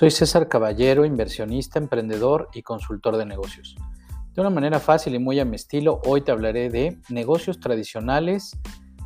Soy 0.00 0.10
César 0.10 0.48
Caballero, 0.48 1.04
inversionista, 1.04 1.78
emprendedor 1.78 2.48
y 2.54 2.62
consultor 2.62 3.18
de 3.18 3.26
negocios. 3.26 3.76
De 4.32 4.40
una 4.40 4.48
manera 4.48 4.80
fácil 4.80 5.14
y 5.14 5.18
muy 5.18 5.38
a 5.40 5.44
mi 5.44 5.56
estilo, 5.56 6.00
hoy 6.06 6.22
te 6.22 6.32
hablaré 6.32 6.70
de 6.70 6.98
negocios 7.10 7.60
tradicionales 7.60 8.56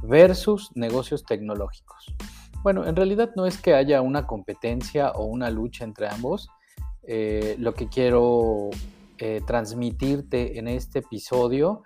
versus 0.05 0.71
negocios 0.77 1.25
tecnológicos. 1.25 2.15
Bueno, 2.63 2.87
en 2.87 2.95
realidad 2.95 3.33
no 3.35 3.45
es 3.45 3.59
que 3.59 3.75
haya 3.75 4.01
una 4.03 4.29
competencia 4.29 5.11
o 5.11 5.25
una 5.25 5.51
lucha 5.51 5.83
entre 5.83 6.09
ambos. 6.09 6.49
Eh, 7.03 7.57
lo 7.59 7.75
que 7.75 7.89
quiero 7.89 8.71
eh, 9.19 9.41
transmitirte 9.45 10.61
en 10.61 10.69
este 10.69 11.01
episodio 11.01 11.83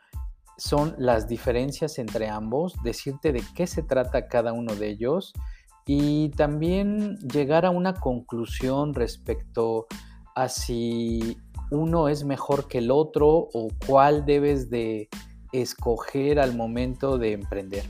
son 0.59 0.95
las 0.99 1.27
diferencias 1.27 1.99
entre 1.99 2.29
ambos, 2.29 2.75
decirte 2.83 3.33
de 3.33 3.43
qué 3.55 3.67
se 3.67 3.83
trata 3.83 4.29
cada 4.29 4.53
uno 4.53 4.75
de 4.75 4.91
ellos 4.91 5.33
y 5.89 6.29
también 6.29 7.17
llegar 7.21 7.65
a 7.65 7.71
una 7.71 7.95
conclusión 7.95 8.93
respecto 8.93 9.87
a 10.35 10.51
si 10.51 11.39
uno 11.71 12.11
es 12.11 12.25
mejor 12.25 12.69
que 12.69 12.79
el 12.79 12.91
otro 12.91 13.49
o 13.55 13.69
cuál 13.87 14.27
debes 14.27 14.69
de 14.69 15.09
escoger 15.51 16.41
al 16.41 16.55
momento 16.55 17.17
de 17.17 17.33
emprender. 17.33 17.85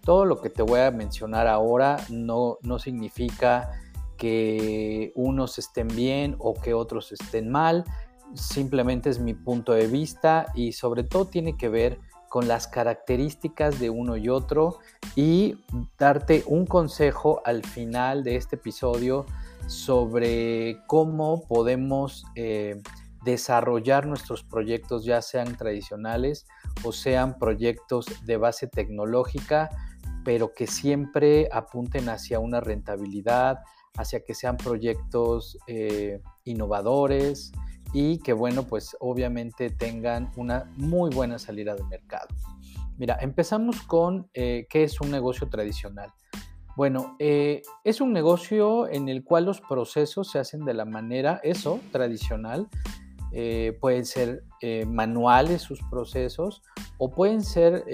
Todo 0.00 0.24
lo 0.24 0.40
que 0.40 0.48
te 0.48 0.62
voy 0.62 0.80
a 0.80 0.90
mencionar 0.90 1.46
ahora 1.46 1.98
no, 2.08 2.56
no 2.62 2.78
significa 2.78 3.70
que 4.16 5.12
unos 5.14 5.58
estén 5.58 5.88
bien 5.88 6.36
o 6.38 6.54
que 6.54 6.72
otros 6.72 7.12
estén 7.12 7.50
mal, 7.50 7.84
simplemente 8.32 9.10
es 9.10 9.18
mi 9.18 9.34
punto 9.34 9.72
de 9.72 9.88
vista 9.88 10.46
y 10.54 10.72
sobre 10.72 11.04
todo 11.04 11.26
tiene 11.26 11.58
que 11.58 11.68
ver 11.68 12.00
con 12.32 12.48
las 12.48 12.66
características 12.66 13.78
de 13.78 13.90
uno 13.90 14.16
y 14.16 14.30
otro 14.30 14.78
y 15.14 15.54
darte 15.98 16.44
un 16.46 16.64
consejo 16.64 17.42
al 17.44 17.62
final 17.62 18.24
de 18.24 18.36
este 18.36 18.56
episodio 18.56 19.26
sobre 19.66 20.78
cómo 20.86 21.46
podemos 21.46 22.24
eh, 22.34 22.80
desarrollar 23.22 24.06
nuestros 24.06 24.44
proyectos, 24.44 25.04
ya 25.04 25.20
sean 25.20 25.58
tradicionales 25.58 26.46
o 26.82 26.92
sean 26.92 27.38
proyectos 27.38 28.06
de 28.24 28.38
base 28.38 28.66
tecnológica, 28.66 29.68
pero 30.24 30.54
que 30.54 30.66
siempre 30.66 31.50
apunten 31.52 32.08
hacia 32.08 32.38
una 32.38 32.60
rentabilidad, 32.60 33.58
hacia 33.98 34.24
que 34.24 34.32
sean 34.32 34.56
proyectos 34.56 35.58
eh, 35.66 36.22
innovadores, 36.44 37.52
y 37.92 38.18
que 38.18 38.32
bueno, 38.32 38.64
pues 38.64 38.96
obviamente 39.00 39.70
tengan 39.70 40.30
una 40.36 40.70
muy 40.76 41.10
buena 41.10 41.38
salida 41.38 41.74
de 41.74 41.84
mercado. 41.84 42.28
Mira, 42.98 43.18
empezamos 43.20 43.82
con 43.82 44.28
eh, 44.34 44.66
qué 44.70 44.84
es 44.84 45.00
un 45.00 45.10
negocio 45.10 45.48
tradicional. 45.48 46.12
Bueno, 46.76 47.16
eh, 47.18 47.62
es 47.84 48.00
un 48.00 48.12
negocio 48.12 48.88
en 48.88 49.08
el 49.08 49.24
cual 49.24 49.44
los 49.44 49.60
procesos 49.60 50.30
se 50.30 50.38
hacen 50.38 50.64
de 50.64 50.74
la 50.74 50.84
manera, 50.84 51.40
eso, 51.42 51.80
tradicional. 51.90 52.68
Eh, 53.34 53.76
pueden 53.80 54.04
ser 54.04 54.44
manuales 54.86 55.62
sus 55.62 55.80
procesos 55.90 56.62
o 56.98 57.10
pueden 57.10 57.42
ser 57.42 57.84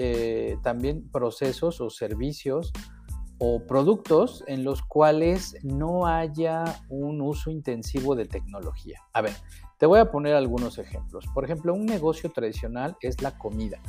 también 0.61 1.09
procesos 1.09 1.81
o 1.81 1.89
servicios 1.89 2.71
o 3.39 3.65
productos 3.65 4.43
en 4.47 4.63
los 4.63 4.81
cuales 4.81 5.57
no 5.63 6.05
haya 6.05 6.81
un 6.89 7.21
uso 7.21 7.49
intensivo 7.49 8.15
de 8.15 8.25
tecnología. 8.25 8.99
A 9.13 9.21
ver, 9.21 9.33
te 9.77 9.85
voy 9.85 9.99
a 9.99 10.11
poner 10.11 10.35
algunos 10.35 10.77
ejemplos. 10.77 11.25
Por 11.33 11.45
ejemplo, 11.45 11.73
un 11.73 11.85
negocio 11.85 12.29
tradicional 12.29 12.97
es 13.01 13.21
la 13.21 13.37
comida. 13.37 13.79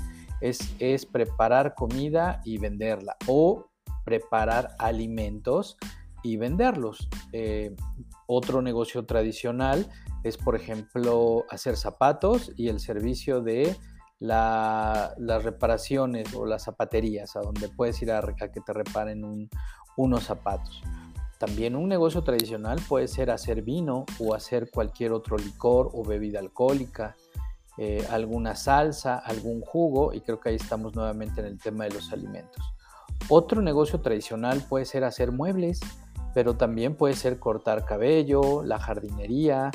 Es, 0.40 1.04
preparar 1.04 1.74
comida 1.74 2.40
y 2.44 2.58
venderla 2.58 3.16
o 3.26 3.66
preparar 4.04 4.74
alimentos 4.78 5.76
y 6.22 6.36
venderlos. 6.36 7.08
Eh, 7.32 7.74
otro 8.26 8.62
negocio 8.62 9.04
tradicional 9.04 9.90
es, 10.22 10.38
por 10.38 10.54
ejemplo, 10.54 11.44
hacer 11.50 11.76
zapatos 11.76 12.52
y 12.56 12.68
el 12.68 12.78
servicio 12.78 13.40
de 13.42 13.76
las 14.20 15.42
reparaciones 15.42 16.34
o 16.34 16.46
las 16.46 16.64
zapaterías, 16.64 17.34
a 17.36 17.40
donde 17.40 17.68
puedes 17.68 18.00
ir 18.02 18.12
a, 18.12 18.22
que 18.22 18.60
te 18.60 18.72
reparen 18.72 19.48
unos 19.96 20.24
zapatos. 20.24 20.82
También 21.38 21.74
un 21.74 21.88
negocio 21.88 22.22
tradicional 22.22 22.78
puede 22.86 23.08
ser 23.08 23.30
hacer 23.30 23.62
vino 23.62 24.04
o 24.18 24.34
hacer 24.34 24.70
cualquier 24.70 25.12
otro 25.12 25.38
licor 25.38 25.90
o 25.94 26.04
bebida 26.04 26.38
alcohólica, 26.38 27.16
eh, 27.78 28.06
alguna 28.10 28.54
salsa, 28.56 29.16
algún 29.16 29.62
jugo, 29.62 30.12
y 30.12 30.20
creo 30.20 30.38
que 30.38 30.50
ahí 30.50 30.56
estamos 30.56 30.94
nuevamente 30.94 31.40
en 31.40 31.46
el 31.46 31.58
tema 31.58 31.84
de 31.84 31.94
los 31.94 32.12
alimentos. 32.12 32.62
Otro 33.30 33.62
negocio 33.62 34.00
tradicional 34.02 34.62
puede 34.68 34.84
ser 34.84 35.02
hacer 35.02 35.32
muebles, 35.32 35.80
pero 36.34 36.58
también 36.58 36.94
puede 36.94 37.14
ser 37.14 37.38
cortar 37.38 37.86
cabello, 37.86 38.62
la 38.62 38.78
jardinería, 38.78 39.70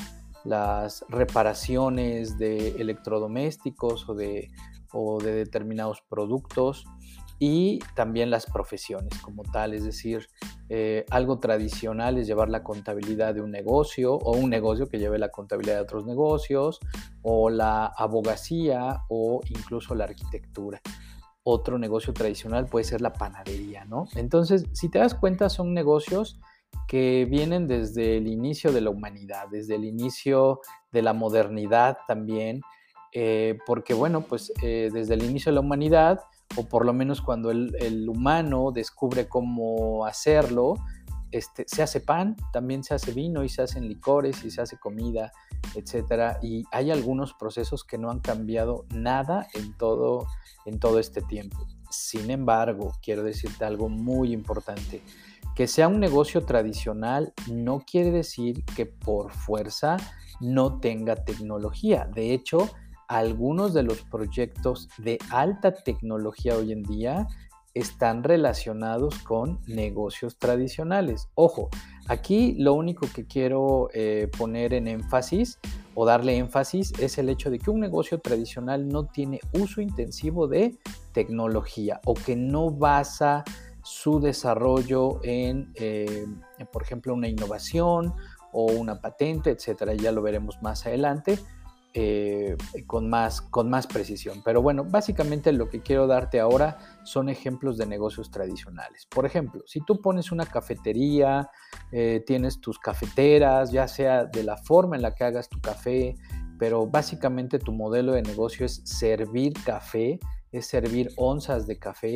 las 0.46 1.06
reparaciones 1.10 2.38
de 2.38 2.70
electrodomésticos 2.80 4.08
o 4.08 4.14
de, 4.14 4.50
o 4.94 5.20
de 5.22 5.34
determinados 5.34 6.02
productos 6.08 6.86
y 7.38 7.80
también 7.96 8.30
las 8.30 8.46
profesiones 8.46 9.20
como 9.22 9.44
tal, 9.44 9.74
es 9.74 9.84
decir, 9.84 10.28
eh, 10.70 11.06
algo 11.10 11.40
tradicional 11.40 12.18
es 12.18 12.28
llevar 12.28 12.50
la 12.50 12.64
contabilidad 12.64 13.34
de 13.36 13.42
un 13.42 13.52
negocio 13.52 14.14
o 14.14 14.38
un 14.38 14.50
negocio 14.50 14.88
que 14.88 15.00
lleve 15.00 15.20
la 15.20 15.30
contabilidad 15.30 15.76
de 15.76 15.82
otros 15.82 16.06
negocios 16.06 16.80
o 17.24 17.50
la 17.50 17.88
abogacía 17.88 19.02
o 19.10 19.42
incluso 19.50 19.96
la 19.96 20.06
arquitectura. 20.06 20.80
Otro 21.44 21.78
negocio 21.78 22.14
tradicional 22.14 22.68
puede 22.68 22.86
ser 22.86 23.02
la 23.02 23.14
panadería, 23.14 23.86
¿no? 23.86 24.08
Entonces, 24.16 24.66
si 24.72 24.90
te 24.90 25.00
das 25.00 25.14
cuenta, 25.14 25.50
son 25.50 25.74
negocios 25.74 26.40
que 26.88 27.26
vienen 27.30 27.68
desde 27.68 28.18
el 28.18 28.28
inicio 28.28 28.72
de 28.72 28.82
la 28.82 28.90
humanidad, 28.90 29.48
desde 29.50 29.76
el 29.76 29.86
inicio 29.86 30.62
de 30.92 31.02
la 31.02 31.14
modernidad 31.14 31.98
también, 32.08 32.62
eh, 33.12 33.58
porque 33.66 33.94
bueno, 33.94 34.22
pues 34.22 34.52
eh, 34.62 34.90
desde 34.94 35.14
el 35.14 35.24
inicio 35.24 35.52
de 35.52 35.56
la 35.56 35.62
humanidad, 35.62 36.20
o 36.58 36.68
por 36.68 36.86
lo 36.86 36.94
menos 36.94 37.22
cuando 37.22 37.50
el, 37.50 38.08
humano 38.10 38.72
descubre 38.72 39.28
cómo 39.28 40.06
hacerlo, 40.06 40.76
este, 41.32 41.66
se 41.68 41.82
hace 41.82 42.02
pan, 42.02 42.36
también 42.54 42.84
se 42.84 42.94
hace 42.94 43.12
vino 43.12 43.44
y 43.44 43.50
se 43.50 43.62
hacen 43.62 43.88
licores 43.88 44.44
y 44.46 44.52
se 44.52 44.62
hace 44.62 44.78
comida, 44.78 45.32
etc. 45.74 46.38
Y 46.42 46.64
hay 46.72 46.92
algunos 46.92 47.34
procesos 47.34 47.84
que 47.84 47.98
no 47.98 48.12
han 48.12 48.20
cambiado 48.20 48.86
nada 48.94 49.48
en 49.54 49.76
todo, 49.78 50.28
en 50.66 50.80
todo 50.80 51.00
este 51.00 51.22
tiempo. 51.22 51.66
Sin 51.90 52.30
embargo, 52.32 52.92
quiero 53.02 53.24
decirte 53.24 53.66
algo 53.66 53.90
muy 53.90 54.34
importante. 54.34 55.02
Que 55.56 55.68
sea 55.68 55.88
un 55.88 56.00
negocio 56.00 56.46
tradicional 56.46 57.34
no 57.50 57.80
quiere 57.80 58.12
decir 58.12 58.64
que 58.76 58.86
por 58.86 59.32
fuerza 59.32 59.98
no 60.42 60.80
tenga 60.80 61.16
tecnología. 61.16 62.10
De 62.14 62.34
hecho, 62.34 62.70
algunos 63.08 63.74
de 63.74 63.84
los 63.84 64.02
proyectos 64.02 64.90
de 64.98 65.18
alta 65.30 65.74
tecnología 65.74 66.58
hoy 66.58 66.72
en 66.72 66.84
día 66.84 67.28
están 67.74 68.24
relacionados 68.24 69.20
con 69.20 69.60
negocios 69.68 70.38
tradicionales. 70.38 71.28
Ojo, 71.36 71.70
aquí 72.08 72.56
lo 72.58 72.74
único 72.74 73.08
que 73.14 73.26
quiero 73.28 73.90
eh, 73.94 74.30
poner 74.38 74.74
en 74.74 74.88
énfasis 74.88 75.60
o 75.94 76.06
darle 76.06 76.38
énfasis 76.38 76.94
es 77.00 77.18
el 77.18 77.30
hecho 77.30 77.50
de 77.50 77.60
que 77.60 77.70
un 77.70 77.82
negocio 77.82 78.20
tradicional 78.20 78.88
no 78.88 79.06
tiene 79.08 79.40
uso 79.54 79.82
intensivo 79.82 80.48
de 80.48 80.78
tecnología 81.14 82.00
o 82.06 82.14
que 82.14 82.36
no 82.36 82.72
basa 82.72 83.44
su 83.86 84.20
desarrollo 84.20 85.20
en, 85.22 85.72
eh, 85.76 86.26
por 86.74 86.82
ejemplo, 86.82 87.14
una 87.14 87.28
innovación 87.28 88.16
o 88.52 88.66
una 88.66 89.00
patente, 89.00 89.52
etcétera. 89.52 89.94
Ya 89.94 90.12
lo 90.12 90.24
veremos 90.24 90.60
más 90.64 90.88
adelante. 90.88 91.38
Eh, 91.98 92.58
con, 92.88 93.10
más, 93.10 93.40
con 93.40 93.70
más 93.70 93.88
precisión. 93.88 94.42
Pero 94.44 94.62
bueno, 94.62 94.84
básicamente 94.84 95.54
lo 95.54 95.70
que 95.70 95.82
quiero 95.82 96.08
darte 96.08 96.42
ahora 96.42 96.78
son 97.06 97.30
ejemplos 97.30 97.78
de 97.78 97.86
negocios 97.86 98.30
tradicionales. 98.32 99.06
Por 99.06 99.26
ejemplo, 99.26 99.64
si 99.66 99.80
tú 99.80 100.02
pones 100.02 100.34
una 100.34 100.46
cafetería, 100.46 101.50
eh, 101.94 102.22
tienes 102.28 102.60
tus 102.60 102.80
cafeteras, 102.80 103.72
ya 103.72 103.88
sea 103.88 104.26
de 104.26 104.44
la 104.44 104.58
forma 104.58 104.98
en 104.98 105.04
la 105.04 105.16
que 105.16 105.24
hagas 105.24 105.48
tu 105.48 105.62
café, 105.62 106.18
pero 106.60 106.86
básicamente 106.86 107.60
tu 107.60 107.72
modelo 107.72 108.12
de 108.12 108.24
negocio 108.24 108.66
es 108.66 108.82
servir 108.84 109.54
café, 109.64 110.20
es 110.52 110.68
servir 110.68 111.12
onzas 111.16 111.66
de 111.66 111.80
café, 111.80 112.16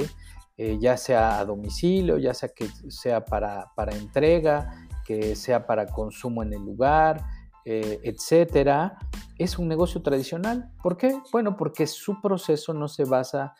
eh, 0.59 0.77
ya 0.79 0.95
sea 0.95 1.39
a 1.39 1.45
domicilio, 1.45 2.19
ya 2.19 2.35
sea 2.35 2.49
que 2.49 2.67
sea 2.89 3.25
para, 3.25 3.71
para 3.75 3.95
entrega, 3.95 4.87
que 5.03 5.35
sea 5.35 5.65
para 5.65 5.87
consumo 5.87 6.43
en 6.43 6.53
el 6.53 6.61
lugar, 6.61 7.25
etcétera 7.65 8.97
es 9.39 9.57
un 9.57 9.69
negocio 9.69 10.01
tradicional. 10.01 10.69
¿Por 10.83 10.97
qué? 10.97 11.17
Bueno, 11.31 11.55
porque 11.55 11.87
su 11.87 12.21
proceso 12.21 12.73
no 12.73 12.87
se 12.89 13.05
basa 13.05 13.55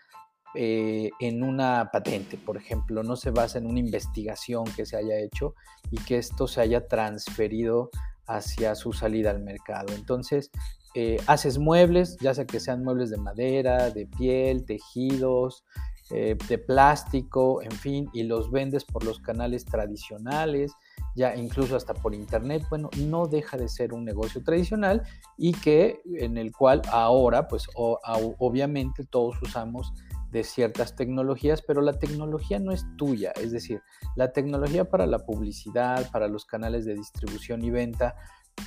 eh, 0.54 1.10
en 1.19 1.42
una 1.42 1.90
patente, 1.92 2.38
por 2.38 2.57
ejemplo, 2.57 3.02
no 3.02 3.16
se 3.16 3.31
basa 3.31 3.57
en 3.60 3.66
una 3.66 3.80
investigación 3.80 4.66
que 4.75 4.86
se 4.86 4.98
haya 4.98 5.18
hecho 5.18 5.56
y 5.90 5.98
que 6.04 6.18
esto 6.18 6.48
se 6.48 6.60
haya 6.60 6.88
transferido 6.88 7.90
hacia 8.28 8.75
su 8.75 8.92
salida 8.92 9.31
al 9.31 9.42
mercado. 9.42 9.94
Entonces, 9.95 10.52
eh, 10.95 11.18
haces 11.28 11.57
muebles, 11.60 12.18
ya 12.18 12.34
sea 12.34 12.45
que 12.45 12.60
sean 12.60 12.84
muebles 12.84 13.10
de 13.10 13.18
madera, 13.18 13.90
de 13.90 14.06
piel, 14.06 14.66
tejidos, 14.66 15.63
eh, 16.11 16.35
de 16.47 16.57
plástico, 16.57 17.61
en 17.61 17.71
fin, 17.71 18.09
y 18.13 18.23
los 18.23 18.51
vendes 18.51 18.83
por 18.83 19.03
los 19.03 19.19
canales 19.19 19.65
tradicionales, 19.65 20.73
ya 21.15 21.35
incluso 21.35 21.75
hasta 21.75 21.94
por 21.94 22.15
internet, 22.15 22.65
bueno, 22.69 22.89
no 22.97 23.27
deja 23.27 23.57
de 23.57 23.69
ser 23.69 23.94
un 23.94 24.06
negocio 24.06 24.44
tradicional 24.44 25.03
y 25.38 25.53
que 25.53 26.01
en 26.17 26.38
el 26.38 26.51
cual 26.51 26.81
ahora, 26.91 27.47
pues 27.47 27.67
obviamente 27.75 29.06
todos 29.06 29.41
usamos 29.41 29.94
de 30.31 30.44
ciertas 30.44 30.95
tecnologías, 30.95 31.61
pero 31.61 31.81
la 31.81 31.94
tecnología 31.94 32.59
no 32.59 32.71
es 32.71 32.85
tuya, 32.97 33.31
es 33.41 33.51
decir, 33.51 33.81
la 34.15 34.31
tecnología 34.31 34.89
para 34.89 35.07
la 35.07 35.19
publicidad, 35.19 36.09
para 36.11 36.27
los 36.27 36.45
canales 36.45 36.85
de 36.85 36.95
distribución 36.95 37.63
y 37.63 37.71
venta, 37.71 38.15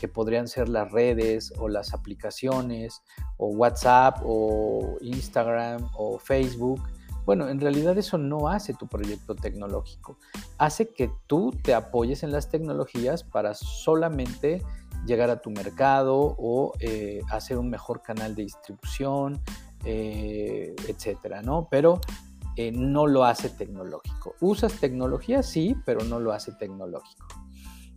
que 0.00 0.08
podrían 0.08 0.48
ser 0.48 0.68
las 0.68 0.90
redes 0.90 1.52
o 1.58 1.68
las 1.68 1.92
aplicaciones 1.92 3.02
o 3.36 3.48
WhatsApp 3.48 4.20
o 4.24 4.96
Instagram 5.00 5.90
o 5.94 6.18
Facebook. 6.18 6.80
Bueno, 7.24 7.48
en 7.48 7.60
realidad 7.60 7.96
eso 7.98 8.18
no 8.18 8.48
hace 8.48 8.74
tu 8.74 8.88
proyecto 8.88 9.34
tecnológico. 9.34 10.18
Hace 10.58 10.92
que 10.92 11.10
tú 11.26 11.52
te 11.62 11.74
apoyes 11.74 12.22
en 12.22 12.32
las 12.32 12.48
tecnologías 12.48 13.22
para 13.22 13.54
solamente 13.54 14.62
llegar 15.06 15.30
a 15.30 15.40
tu 15.40 15.50
mercado 15.50 16.36
o 16.38 16.72
eh, 16.80 17.20
hacer 17.30 17.58
un 17.58 17.70
mejor 17.70 18.02
canal 18.02 18.34
de 18.34 18.42
distribución, 18.42 19.40
eh, 19.84 20.74
etcétera, 20.88 21.42
¿no? 21.42 21.68
Pero 21.70 22.00
eh, 22.56 22.70
no 22.72 23.06
lo 23.06 23.24
hace 23.24 23.50
tecnológico. 23.50 24.34
Usas 24.40 24.74
tecnología, 24.74 25.42
sí, 25.42 25.76
pero 25.84 26.04
no 26.04 26.20
lo 26.20 26.32
hace 26.32 26.52
tecnológico. 26.52 27.41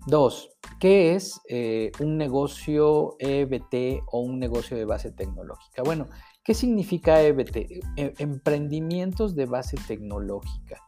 Dos, 0.07 0.51
¿qué 0.79 1.15
es 1.15 1.41
eh, 1.49 1.91
un 1.99 2.17
negocio 2.17 3.15
EBT 3.17 4.03
o 4.11 4.19
un 4.19 4.39
negocio 4.39 4.77
de 4.77 4.85
base 4.85 5.11
tecnológica? 5.11 5.81
Bueno, 5.83 6.07
¿qué 6.43 6.53
significa 6.53 7.23
EBT? 7.23 7.55
E, 7.97 8.13
emprendimientos 8.19 9.35
de 9.35 9.47
base 9.47 9.77
tecnológica. 9.87 10.79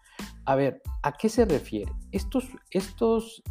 A 0.45 0.55
ver, 0.55 0.81
¿a 1.01 1.13
qué 1.13 1.29
se 1.29 1.45
refiere? 1.45 1.91
Estos, 2.11 2.47
estos 2.69 3.41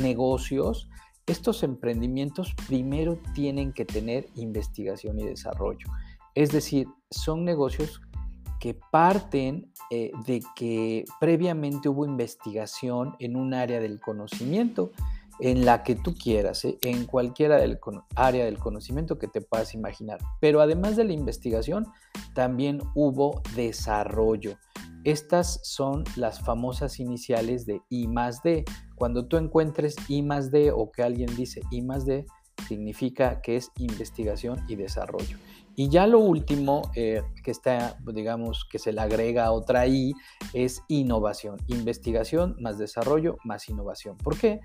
negocios, 0.00 0.88
estos 1.26 1.62
emprendimientos 1.62 2.54
primero 2.66 3.18
tienen 3.34 3.72
que 3.72 3.84
tener 3.84 4.26
investigación 4.36 5.20
y 5.20 5.24
desarrollo. 5.24 5.86
Es 6.34 6.50
decir, 6.50 6.88
son 7.10 7.44
negocios 7.44 8.00
que 8.64 8.72
parten 8.72 9.70
eh, 9.90 10.10
de 10.26 10.40
que 10.56 11.04
previamente 11.20 11.90
hubo 11.90 12.06
investigación 12.06 13.14
en 13.18 13.36
un 13.36 13.52
área 13.52 13.78
del 13.78 14.00
conocimiento, 14.00 14.90
en 15.38 15.66
la 15.66 15.82
que 15.82 15.96
tú 15.96 16.14
quieras, 16.14 16.64
¿eh? 16.64 16.78
en 16.80 17.04
cualquier 17.04 17.52
área 18.16 18.44
del 18.46 18.58
conocimiento 18.58 19.18
que 19.18 19.28
te 19.28 19.42
puedas 19.42 19.74
imaginar. 19.74 20.18
Pero 20.40 20.62
además 20.62 20.96
de 20.96 21.04
la 21.04 21.12
investigación, 21.12 21.88
también 22.34 22.80
hubo 22.94 23.42
desarrollo. 23.54 24.56
Estas 25.04 25.60
son 25.62 26.04
las 26.16 26.40
famosas 26.40 27.00
iniciales 27.00 27.66
de 27.66 27.82
I 27.90 28.08
más 28.08 28.42
D. 28.42 28.64
Cuando 28.94 29.26
tú 29.26 29.36
encuentres 29.36 29.94
I 30.08 30.22
más 30.22 30.50
D 30.50 30.72
o 30.72 30.90
que 30.90 31.02
alguien 31.02 31.36
dice 31.36 31.60
I 31.70 31.82
más 31.82 32.06
D, 32.06 32.24
significa 32.66 33.42
que 33.42 33.56
es 33.56 33.70
investigación 33.76 34.64
y 34.68 34.76
desarrollo. 34.76 35.36
Y 35.76 35.88
ya 35.88 36.06
lo 36.06 36.18
último 36.18 36.82
eh, 36.94 37.22
que 37.42 37.50
está, 37.50 37.96
digamos, 38.04 38.64
que 38.70 38.78
se 38.78 38.92
le 38.92 39.00
agrega 39.00 39.50
otra 39.50 39.86
I 39.86 40.14
es 40.52 40.82
innovación. 40.88 41.56
Investigación 41.66 42.56
más 42.60 42.78
desarrollo 42.78 43.38
más 43.44 43.68
innovación. 43.68 44.16
¿Por 44.16 44.38
qué? 44.38 44.60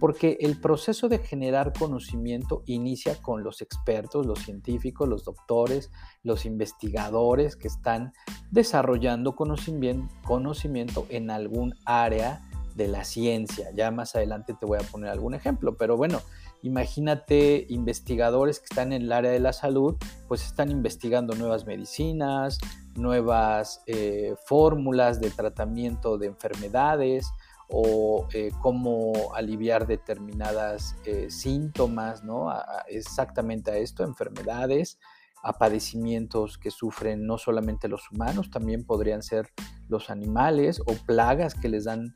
Porque 0.00 0.36
el 0.40 0.60
proceso 0.60 1.08
de 1.08 1.18
generar 1.18 1.72
conocimiento 1.72 2.62
inicia 2.66 3.20
con 3.20 3.42
los 3.42 3.62
expertos, 3.62 4.26
los 4.26 4.40
científicos, 4.40 5.08
los 5.08 5.24
doctores, 5.24 5.90
los 6.22 6.44
investigadores 6.46 7.56
que 7.56 7.68
están 7.68 8.12
desarrollando 8.50 9.34
conocimiento, 9.34 10.14
conocimiento 10.24 11.06
en 11.08 11.30
algún 11.30 11.74
área 11.84 12.42
de 12.76 12.88
la 12.88 13.04
ciencia. 13.04 13.70
Ya 13.74 13.90
más 13.90 14.14
adelante 14.14 14.54
te 14.58 14.66
voy 14.66 14.78
a 14.78 14.90
poner 14.90 15.10
algún 15.10 15.34
ejemplo, 15.34 15.76
pero 15.76 15.96
bueno, 15.96 16.20
Imagínate 16.66 17.64
investigadores 17.68 18.58
que 18.58 18.64
están 18.64 18.92
en 18.92 19.02
el 19.02 19.12
área 19.12 19.30
de 19.30 19.38
la 19.38 19.52
salud, 19.52 19.94
pues 20.26 20.44
están 20.44 20.70
investigando 20.70 21.36
nuevas 21.36 21.64
medicinas, 21.64 22.58
nuevas 22.96 23.82
eh, 23.86 24.34
fórmulas 24.46 25.20
de 25.20 25.30
tratamiento 25.30 26.18
de 26.18 26.26
enfermedades 26.26 27.30
o 27.68 28.26
eh, 28.32 28.50
cómo 28.62 29.12
aliviar 29.36 29.86
determinadas 29.86 30.96
eh, 31.04 31.30
síntomas, 31.30 32.24
¿no? 32.24 32.52
exactamente 32.88 33.70
a 33.70 33.76
esto, 33.76 34.02
enfermedades, 34.02 34.98
a 35.44 35.52
padecimientos 35.58 36.58
que 36.58 36.72
sufren 36.72 37.26
no 37.26 37.38
solamente 37.38 37.86
los 37.86 38.10
humanos, 38.10 38.50
también 38.50 38.84
podrían 38.84 39.22
ser 39.22 39.50
los 39.88 40.10
animales 40.10 40.80
o 40.80 40.94
plagas 41.06 41.54
que 41.54 41.68
les 41.68 41.84
dan 41.84 42.14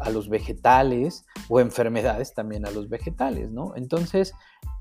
a 0.00 0.10
los 0.10 0.28
vegetales 0.28 1.26
o 1.48 1.60
enfermedades 1.60 2.34
también 2.34 2.66
a 2.66 2.70
los 2.70 2.88
vegetales, 2.88 3.50
¿no? 3.50 3.74
Entonces, 3.76 4.32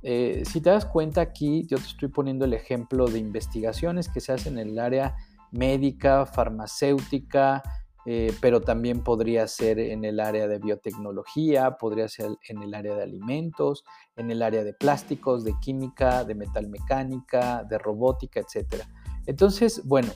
eh, 0.04 0.44
si 0.46 0.62
te 0.62 0.70
das 0.70 0.86
cuenta 0.86 1.22
aquí, 1.22 1.66
yo 1.68 1.78
te 1.78 1.88
estoy 1.88 2.10
poniendo 2.10 2.46
el 2.46 2.54
ejemplo 2.54 3.08
de 3.08 3.20
investigaciones 3.20 4.10
que 4.10 4.22
se 4.22 4.32
hacen 4.32 4.58
en 4.58 4.70
el 4.70 4.80
área 4.80 5.16
médica, 5.52 6.26
farmacéutica, 6.26 7.62
eh, 8.06 8.34
pero 8.42 8.62
también 8.62 9.04
podría 9.04 9.48
ser 9.48 9.78
en 9.78 10.06
el 10.06 10.20
área 10.20 10.48
de 10.48 10.58
biotecnología, 10.58 11.78
podría 11.78 12.08
ser 12.08 12.32
en 12.50 12.64
el 12.64 12.74
área 12.74 12.96
de 12.96 13.04
alimentos, 13.04 13.84
en 14.16 14.32
el 14.32 14.42
área 14.42 14.64
de 14.64 14.74
plásticos, 14.74 15.44
de 15.44 15.54
química, 15.62 16.24
de 16.24 16.34
metalmecánica, 16.34 17.64
de 17.64 17.78
robótica, 17.78 18.40
etc. 18.40 18.84
Entonces, 19.28 19.86
bueno, 19.86 20.12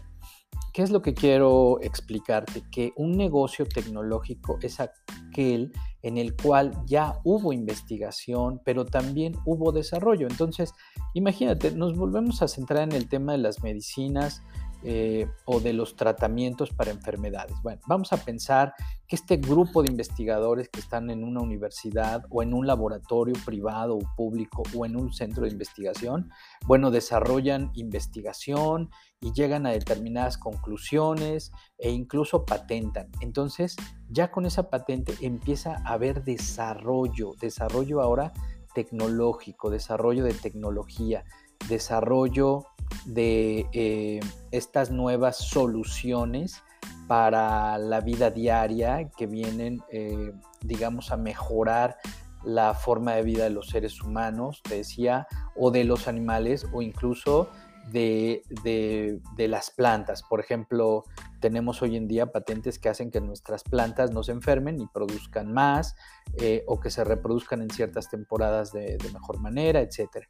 ¿Qué 0.75 0.81
es 0.81 0.91
lo 0.91 1.01
que 1.01 1.13
quiero 1.13 1.79
explicarte? 1.81 2.61
Que 2.69 2.91
un 2.97 3.13
negocio 3.13 3.65
tecnológico 3.65 4.59
es 4.61 4.81
aquel 4.81 5.71
en 6.01 6.17
el 6.17 6.35
cual 6.35 6.73
ya 6.85 7.13
hubo 7.23 7.53
investigación, 7.53 8.59
pero 8.65 8.83
también 8.83 9.37
hubo 9.45 9.71
desarrollo. 9.71 10.27
Entonces, 10.29 10.73
imagínate, 11.13 11.71
nos 11.71 11.95
volvemos 11.95 12.41
a 12.41 12.49
centrar 12.49 12.83
en 12.83 12.91
el 12.91 13.07
tema 13.07 13.31
de 13.31 13.37
las 13.37 13.63
medicinas, 13.63 14.43
eh, 14.87 15.27
o 15.45 15.59
de 15.59 15.73
los 15.73 15.95
tratamientos 15.95 16.71
para 16.71 16.91
enfermedades. 16.91 17.55
Bueno, 17.63 17.81
vamos 17.87 18.13
a 18.13 18.17
pensar 18.17 18.75
que 19.07 19.15
este 19.15 19.37
grupo 19.37 19.81
de 19.81 19.89
investigadores 19.89 20.69
que 20.69 20.79
están 20.79 21.09
en 21.09 21.23
una 21.23 21.41
universidad 21.41 22.23
o 22.29 22.43
en 22.43 22.53
un 22.53 22.67
laboratorio 22.67 23.33
privado 23.45 23.95
o 23.95 24.15
público 24.15 24.61
o 24.75 24.85
en 24.85 24.95
un 24.95 25.11
centro 25.11 25.45
de 25.45 25.49
investigación, 25.49 26.29
bueno, 26.67 26.91
desarrollan 26.91 27.71
investigación 27.73 28.91
y 29.19 29.33
llegan 29.33 29.65
a 29.65 29.71
determinadas 29.71 30.37
conclusiones 30.37 31.51
e 31.79 31.89
incluso 31.89 32.45
patentan. 32.45 33.09
Entonces, 33.21 33.75
ya 34.07 34.29
con 34.29 34.45
esa 34.45 34.69
patente 34.69 35.15
empieza 35.21 35.77
a 35.83 35.93
haber 35.93 36.23
desarrollo, 36.23 37.31
desarrollo 37.41 38.01
ahora 38.01 38.33
tecnológico, 38.75 39.71
desarrollo 39.71 40.23
de 40.23 40.33
tecnología, 40.33 41.23
desarrollo 41.67 42.67
de 43.05 43.67
eh, 43.73 44.19
estas 44.51 44.91
nuevas 44.91 45.37
soluciones 45.37 46.63
para 47.07 47.77
la 47.77 48.01
vida 48.01 48.31
diaria 48.31 49.09
que 49.15 49.27
vienen, 49.27 49.81
eh, 49.91 50.33
digamos, 50.61 51.11
a 51.11 51.17
mejorar 51.17 51.97
la 52.43 52.73
forma 52.73 53.13
de 53.13 53.23
vida 53.23 53.43
de 53.45 53.49
los 53.49 53.69
seres 53.69 54.01
humanos, 54.01 54.61
te 54.63 54.77
decía, 54.77 55.27
o 55.55 55.71
de 55.71 55.83
los 55.83 56.07
animales, 56.07 56.67
o 56.73 56.81
incluso 56.81 57.49
de, 57.91 59.21
las 59.37 59.71
plantas. 59.71 60.23
Por 60.23 60.39
ejemplo, 60.39 61.03
tenemos 61.39 61.81
hoy 61.81 61.95
en 61.95 62.07
día 62.07 62.31
patentes 62.31 62.79
que 62.79 62.89
hacen 62.89 63.11
que 63.11 63.21
nuestras 63.21 63.63
plantas 63.63 64.11
no 64.11 64.23
se 64.23 64.31
enfermen 64.31 64.79
y 64.79 64.87
produzcan 64.87 65.53
más, 65.53 65.95
eh, 66.37 66.63
o 66.67 66.79
que 66.79 66.89
se 66.89 67.03
reproduzcan 67.03 67.61
en 67.61 67.69
ciertas 67.69 68.09
temporadas 68.09 68.71
de, 68.71 68.97
de 68.97 69.11
mejor 69.11 69.39
manera, 69.39 69.81
etcétera. 69.81 70.25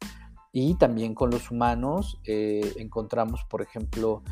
Y 0.58 0.76
también 0.76 1.14
con 1.14 1.28
los 1.28 1.50
humanos 1.50 2.18
eh, 2.24 2.72
encontramos, 2.78 3.44
por 3.44 3.60
ejemplo, 3.60 4.22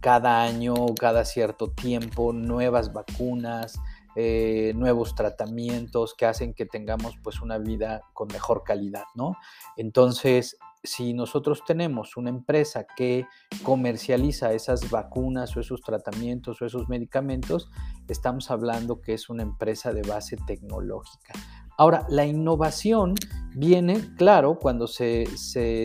cada 0.00 0.42
año, 0.42 0.74
cada 0.94 1.24
cierto 1.24 1.70
tiempo, 1.70 2.34
nuevas 2.34 2.92
vacunas, 2.92 3.80
eh, 4.14 4.74
nuevos 4.76 5.14
tratamientos 5.14 6.14
que 6.14 6.26
hacen 6.26 6.52
que 6.52 6.66
tengamos 6.66 7.14
pues 7.22 7.40
una 7.40 7.56
vida 7.56 8.02
con 8.12 8.28
mejor 8.28 8.62
calidad, 8.62 9.04
¿no? 9.14 9.38
Entonces, 9.78 10.58
si 10.82 11.14
nosotros 11.14 11.62
tenemos 11.66 12.18
una 12.18 12.28
empresa 12.28 12.84
que 12.94 13.26
comercializa 13.62 14.52
esas 14.52 14.90
vacunas 14.90 15.56
o 15.56 15.60
esos 15.60 15.80
tratamientos 15.80 16.60
o 16.60 16.66
esos 16.66 16.90
medicamentos, 16.90 17.70
estamos 18.06 18.50
hablando 18.50 19.00
que 19.00 19.14
es 19.14 19.30
una 19.30 19.44
empresa 19.44 19.94
de 19.94 20.02
base 20.02 20.36
tecnológica. 20.46 21.32
Ahora, 21.80 22.04
la 22.10 22.26
innovación 22.26 23.14
viene, 23.54 24.14
claro, 24.18 24.58
cuando 24.58 24.86
se, 24.86 25.24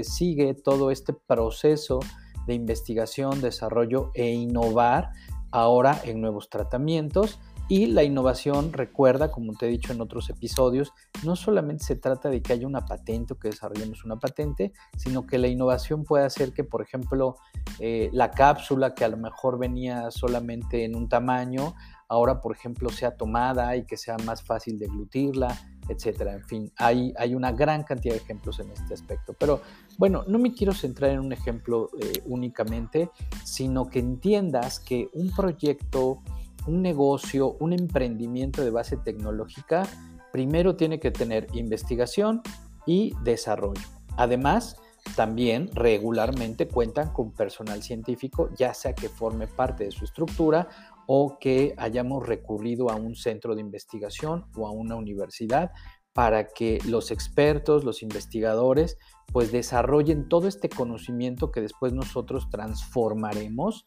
sigue 0.03 0.53
todo 0.53 0.91
este 0.91 1.13
proceso 1.13 2.01
de 2.47 2.53
investigación, 2.53 3.39
desarrollo 3.39 4.11
e 4.13 4.29
innovar 4.33 5.11
ahora 5.51 6.01
en 6.03 6.19
nuevos 6.19 6.49
tratamientos. 6.49 7.39
Y 7.69 7.85
la 7.85 8.03
innovación, 8.03 8.73
recuerda, 8.73 9.31
como 9.31 9.53
te 9.53 9.67
he 9.67 9.69
dicho 9.69 9.93
en 9.93 10.01
otros 10.01 10.29
episodios, 10.29 10.91
no 11.23 11.37
solamente 11.37 11.85
se 11.85 11.95
trata 11.95 12.29
de 12.29 12.41
que 12.41 12.51
haya 12.51 12.67
una 12.67 12.85
patente 12.85 13.33
o 13.33 13.39
que 13.39 13.47
desarrollemos 13.47 14.03
una 14.03 14.17
patente, 14.17 14.73
sino 14.97 15.25
que 15.25 15.37
la 15.37 15.47
innovación 15.47 16.03
puede 16.03 16.25
hacer 16.25 16.51
que, 16.51 16.65
por 16.65 16.81
ejemplo, 16.81 17.37
eh, 17.79 18.09
la 18.11 18.31
cápsula 18.31 18.93
que 18.93 19.05
a 19.05 19.07
lo 19.07 19.15
mejor 19.17 19.57
venía 19.57 20.11
solamente 20.11 20.83
en 20.83 20.93
un 20.93 21.07
tamaño, 21.07 21.73
ahora, 22.07 22.41
por 22.41 22.55
ejemplo, 22.55 22.89
sea 22.89 23.15
tomada 23.15 23.75
y 23.75 23.85
que 23.85 23.97
sea 23.97 24.17
más 24.25 24.43
fácil 24.43 24.77
de 24.77 24.87
glutirla, 24.87 25.57
etcétera. 25.89 26.33
En 26.33 26.43
fin, 26.43 26.71
hay, 26.77 27.13
hay 27.17 27.35
una 27.35 27.51
gran 27.51 27.83
cantidad 27.83 28.13
de 28.13 28.21
ejemplos 28.21 28.59
en 28.59 28.71
este 28.71 28.93
aspecto. 28.93 29.33
Pero 29.33 29.61
bueno, 29.97 30.23
no 30.27 30.39
me 30.39 30.53
quiero 30.53 30.73
centrar 30.73 31.11
en 31.11 31.19
un 31.19 31.33
ejemplo 31.33 31.89
eh, 31.99 32.21
únicamente, 32.25 33.09
sino 33.43 33.89
que 33.89 33.99
entiendas 33.99 34.79
que 34.79 35.09
un 35.13 35.31
proyecto 35.31 36.21
un 36.67 36.81
negocio, 36.81 37.55
un 37.59 37.73
emprendimiento 37.73 38.63
de 38.63 38.71
base 38.71 38.97
tecnológica, 38.97 39.87
primero 40.31 40.75
tiene 40.75 40.99
que 40.99 41.11
tener 41.11 41.47
investigación 41.53 42.41
y 42.85 43.13
desarrollo. 43.23 43.81
Además, 44.17 44.77
también 45.15 45.69
regularmente 45.73 46.67
cuentan 46.67 47.13
con 47.13 47.31
personal 47.31 47.83
científico, 47.83 48.49
ya 48.57 48.73
sea 48.73 48.93
que 48.93 49.09
forme 49.09 49.47
parte 49.47 49.85
de 49.85 49.91
su 49.91 50.05
estructura 50.05 50.67
o 51.07 51.37
que 51.39 51.73
hayamos 51.77 52.25
recurrido 52.27 52.89
a 52.89 52.95
un 52.95 53.15
centro 53.15 53.55
de 53.55 53.61
investigación 53.61 54.45
o 54.55 54.67
a 54.67 54.71
una 54.71 54.95
universidad 54.95 55.71
para 56.13 56.47
que 56.47 56.79
los 56.85 57.11
expertos, 57.11 57.83
los 57.83 58.01
investigadores, 58.01 58.97
pues 59.33 59.51
desarrollen 59.51 60.29
todo 60.29 60.47
este 60.47 60.69
conocimiento 60.69 61.51
que 61.51 61.59
después 61.59 61.91
nosotros 61.91 62.49
transformaremos 62.49 63.85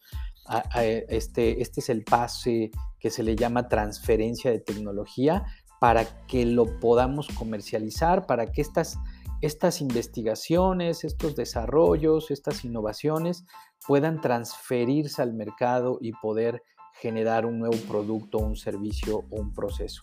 este, 1.09 1.61
este 1.61 1.79
es 1.79 1.89
el 1.89 2.03
pase 2.03 2.71
que 2.99 3.09
se 3.09 3.23
le 3.23 3.35
llama 3.35 3.67
transferencia 3.67 4.51
de 4.51 4.59
tecnología 4.59 5.45
para 5.79 6.05
que 6.27 6.45
lo 6.45 6.79
podamos 6.79 7.27
comercializar, 7.29 8.25
para 8.25 8.51
que 8.51 8.61
estas, 8.61 8.97
estas 9.41 9.79
investigaciones, 9.79 11.03
estos 11.03 11.35
desarrollos, 11.35 12.31
estas 12.31 12.65
innovaciones 12.65 13.45
puedan 13.87 14.21
transferirse 14.21 15.21
al 15.21 15.33
mercado 15.33 15.97
y 16.01 16.11
poder 16.13 16.61
generar 16.99 17.45
un 17.45 17.59
nuevo 17.59 17.77
producto, 17.87 18.37
un 18.39 18.55
servicio 18.55 19.25
o 19.29 19.39
un 19.39 19.53
proceso 19.53 20.01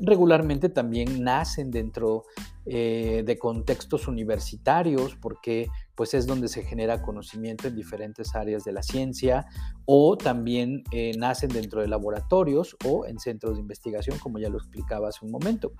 regularmente 0.00 0.68
también 0.68 1.22
nacen 1.22 1.70
dentro 1.70 2.24
eh, 2.64 3.22
de 3.24 3.38
contextos 3.38 4.08
universitarios 4.08 5.16
porque 5.16 5.68
pues 5.94 6.14
es 6.14 6.26
donde 6.26 6.48
se 6.48 6.62
genera 6.62 7.02
conocimiento 7.02 7.68
en 7.68 7.76
diferentes 7.76 8.34
áreas 8.34 8.64
de 8.64 8.72
la 8.72 8.82
ciencia 8.82 9.46
o 9.84 10.16
también 10.16 10.82
eh, 10.92 11.12
nacen 11.18 11.50
dentro 11.50 11.80
de 11.80 11.88
laboratorios 11.88 12.76
o 12.84 13.06
en 13.06 13.18
centros 13.18 13.54
de 13.54 13.60
investigación 13.60 14.18
como 14.18 14.38
ya 14.38 14.48
lo 14.48 14.58
explicaba 14.58 15.08
hace 15.08 15.24
un 15.24 15.30
momento. 15.30 15.72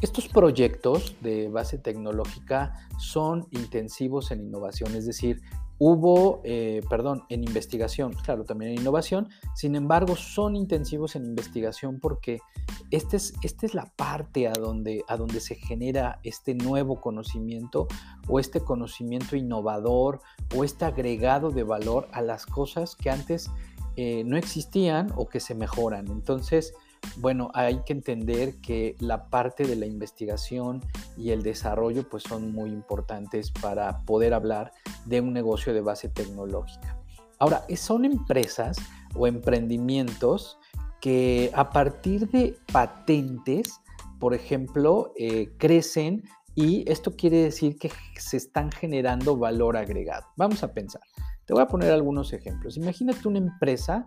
Estos 0.00 0.28
proyectos 0.28 1.16
de 1.22 1.48
base 1.48 1.78
tecnológica 1.78 2.74
son 2.98 3.46
intensivos 3.52 4.32
en 4.32 4.42
innovación, 4.42 4.94
es 4.96 5.06
decir, 5.06 5.40
Hubo, 5.78 6.40
eh, 6.44 6.82
perdón, 6.88 7.24
en 7.28 7.42
investigación, 7.42 8.12
claro, 8.12 8.44
también 8.44 8.72
en 8.72 8.80
innovación, 8.80 9.28
sin 9.54 9.74
embargo, 9.74 10.14
son 10.14 10.54
intensivos 10.54 11.16
en 11.16 11.24
investigación 11.24 11.98
porque 12.00 12.40
esta 12.90 13.16
es, 13.16 13.34
es 13.42 13.74
la 13.74 13.86
parte 13.96 14.46
a 14.46 14.52
donde, 14.52 15.02
a 15.08 15.16
donde 15.16 15.40
se 15.40 15.56
genera 15.56 16.20
este 16.22 16.54
nuevo 16.54 17.00
conocimiento 17.00 17.88
o 18.28 18.38
este 18.38 18.60
conocimiento 18.60 19.36
innovador 19.36 20.20
o 20.56 20.62
este 20.62 20.84
agregado 20.84 21.50
de 21.50 21.64
valor 21.64 22.08
a 22.12 22.22
las 22.22 22.46
cosas 22.46 22.94
que 22.94 23.10
antes 23.10 23.50
eh, 23.96 24.24
no 24.24 24.36
existían 24.36 25.12
o 25.16 25.28
que 25.28 25.40
se 25.40 25.54
mejoran. 25.54 26.08
Entonces, 26.08 26.74
bueno, 27.16 27.50
hay 27.54 27.80
que 27.84 27.92
entender 27.92 28.56
que 28.60 28.96
la 28.98 29.28
parte 29.28 29.64
de 29.64 29.76
la 29.76 29.86
investigación 29.86 30.82
y 31.16 31.30
el 31.30 31.42
desarrollo 31.42 32.08
pues 32.08 32.22
son 32.22 32.52
muy 32.52 32.70
importantes 32.70 33.50
para 33.50 34.00
poder 34.00 34.34
hablar 34.34 34.72
de 35.04 35.20
un 35.20 35.32
negocio 35.32 35.72
de 35.74 35.80
base 35.80 36.08
tecnológica. 36.08 36.98
Ahora, 37.38 37.64
son 37.76 38.04
empresas 38.04 38.76
o 39.14 39.26
emprendimientos 39.26 40.58
que 41.00 41.50
a 41.54 41.70
partir 41.70 42.30
de 42.30 42.56
patentes, 42.72 43.80
por 44.18 44.34
ejemplo, 44.34 45.12
eh, 45.18 45.52
crecen 45.58 46.22
y 46.54 46.90
esto 46.90 47.14
quiere 47.16 47.38
decir 47.38 47.78
que 47.78 47.90
se 48.16 48.36
están 48.36 48.70
generando 48.70 49.36
valor 49.36 49.76
agregado. 49.76 50.26
Vamos 50.36 50.62
a 50.62 50.72
pensar. 50.72 51.02
Te 51.44 51.52
voy 51.52 51.62
a 51.62 51.66
poner 51.66 51.92
algunos 51.92 52.32
ejemplos. 52.32 52.76
Imagínate 52.76 53.28
una 53.28 53.38
empresa 53.38 54.06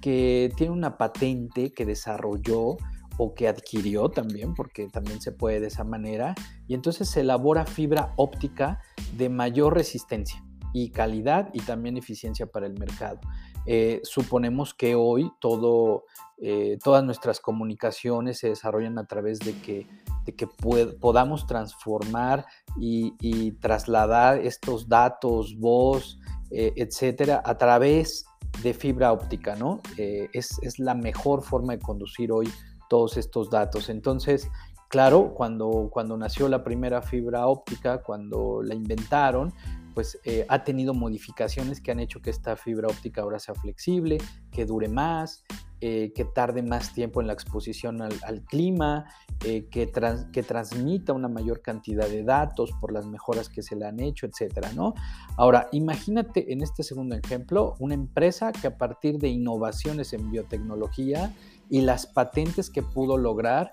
que 0.00 0.52
tiene 0.56 0.72
una 0.72 0.96
patente 0.96 1.72
que 1.72 1.84
desarrolló 1.84 2.76
o 3.18 3.34
que 3.34 3.48
adquirió 3.48 4.08
también, 4.08 4.54
porque 4.54 4.88
también 4.88 5.20
se 5.20 5.32
puede 5.32 5.60
de 5.60 5.68
esa 5.68 5.84
manera, 5.84 6.34
y 6.66 6.74
entonces 6.74 7.08
se 7.08 7.20
elabora 7.20 7.66
fibra 7.66 8.12
óptica 8.16 8.80
de 9.16 9.28
mayor 9.28 9.74
resistencia 9.74 10.42
y 10.72 10.90
calidad 10.90 11.48
y 11.52 11.60
también 11.60 11.96
eficiencia 11.96 12.46
para 12.46 12.66
el 12.66 12.78
mercado. 12.78 13.20
Eh, 13.64 14.00
suponemos 14.04 14.74
que 14.74 14.94
hoy 14.94 15.30
todo, 15.40 16.04
eh, 16.38 16.78
todas 16.82 17.02
nuestras 17.02 17.40
comunicaciones 17.40 18.38
se 18.38 18.50
desarrollan 18.50 18.98
a 18.98 19.06
través 19.06 19.38
de 19.40 19.58
que, 19.60 19.86
de 20.24 20.34
que 20.34 20.46
podamos 20.46 21.46
transformar 21.46 22.46
y, 22.78 23.52
trasladar 23.52 24.38
estos 24.38 24.88
datos, 24.88 25.56
voz, 25.58 26.18
eh, 26.50 26.72
etcétera, 26.76 27.42
a 27.44 27.56
través 27.56 28.26
de 28.62 28.74
fibra 28.74 29.12
óptica, 29.12 29.56
¿no? 29.56 29.80
Eh, 29.96 30.28
es, 30.32 30.58
la 30.78 30.94
mejor 30.94 31.42
forma 31.42 31.74
de 31.74 31.78
conducir 31.78 32.32
hoy 32.32 32.48
todos 32.88 33.16
estos 33.16 33.50
datos. 33.50 33.88
Entonces, 33.88 34.50
claro, 34.88 35.34
cuando, 35.34 35.88
cuando 35.92 36.16
nació 36.16 36.48
la 36.48 36.64
primera 36.64 37.02
fibra 37.02 37.46
óptica, 37.46 38.02
cuando 38.02 38.62
la 38.62 38.74
inventaron, 38.74 39.52
pues 39.96 40.20
eh, 40.24 40.44
ha 40.50 40.62
tenido 40.62 40.92
modificaciones 40.92 41.80
que 41.80 41.90
han 41.90 42.00
hecho 42.00 42.20
que 42.20 42.28
esta 42.28 42.54
fibra 42.56 42.86
óptica 42.86 43.22
ahora 43.22 43.38
sea 43.38 43.54
flexible, 43.54 44.18
que 44.50 44.66
dure 44.66 44.88
más, 44.88 45.42
eh, 45.80 46.12
que 46.14 46.26
tarde 46.26 46.62
más 46.62 46.92
tiempo 46.92 47.22
en 47.22 47.26
la 47.26 47.32
exposición 47.32 48.02
al, 48.02 48.44
clima, 48.44 49.06
eh, 49.44 49.68
que, 49.70 49.90
que, 50.32 50.42
transmita 50.42 51.14
una 51.14 51.28
mayor 51.28 51.62
cantidad 51.62 52.08
de 52.08 52.24
datos 52.24 52.72
por 52.80 52.92
las 52.92 53.06
mejoras 53.06 53.48
que 53.48 53.62
se 53.62 53.74
le 53.74 53.86
han 53.86 54.00
hecho, 54.00 54.26
etcétera, 54.26 54.70
¿no? 54.74 54.92
Ahora, 55.36 55.68
imagínate 55.72 56.52
en 56.52 56.62
este 56.62 56.82
segundo 56.82 57.14
ejemplo 57.14 57.74
una 57.78 57.94
empresa 57.94 58.52
que 58.52 58.66
a 58.66 58.76
partir 58.76 59.18
de 59.18 59.28
innovaciones 59.28 60.12
en 60.12 60.30
biotecnología 60.30 61.34
y 61.70 61.80
las 61.80 62.06
patentes 62.06 62.70
que 62.70 62.82
pudo 62.82 63.16
lograr, 63.16 63.72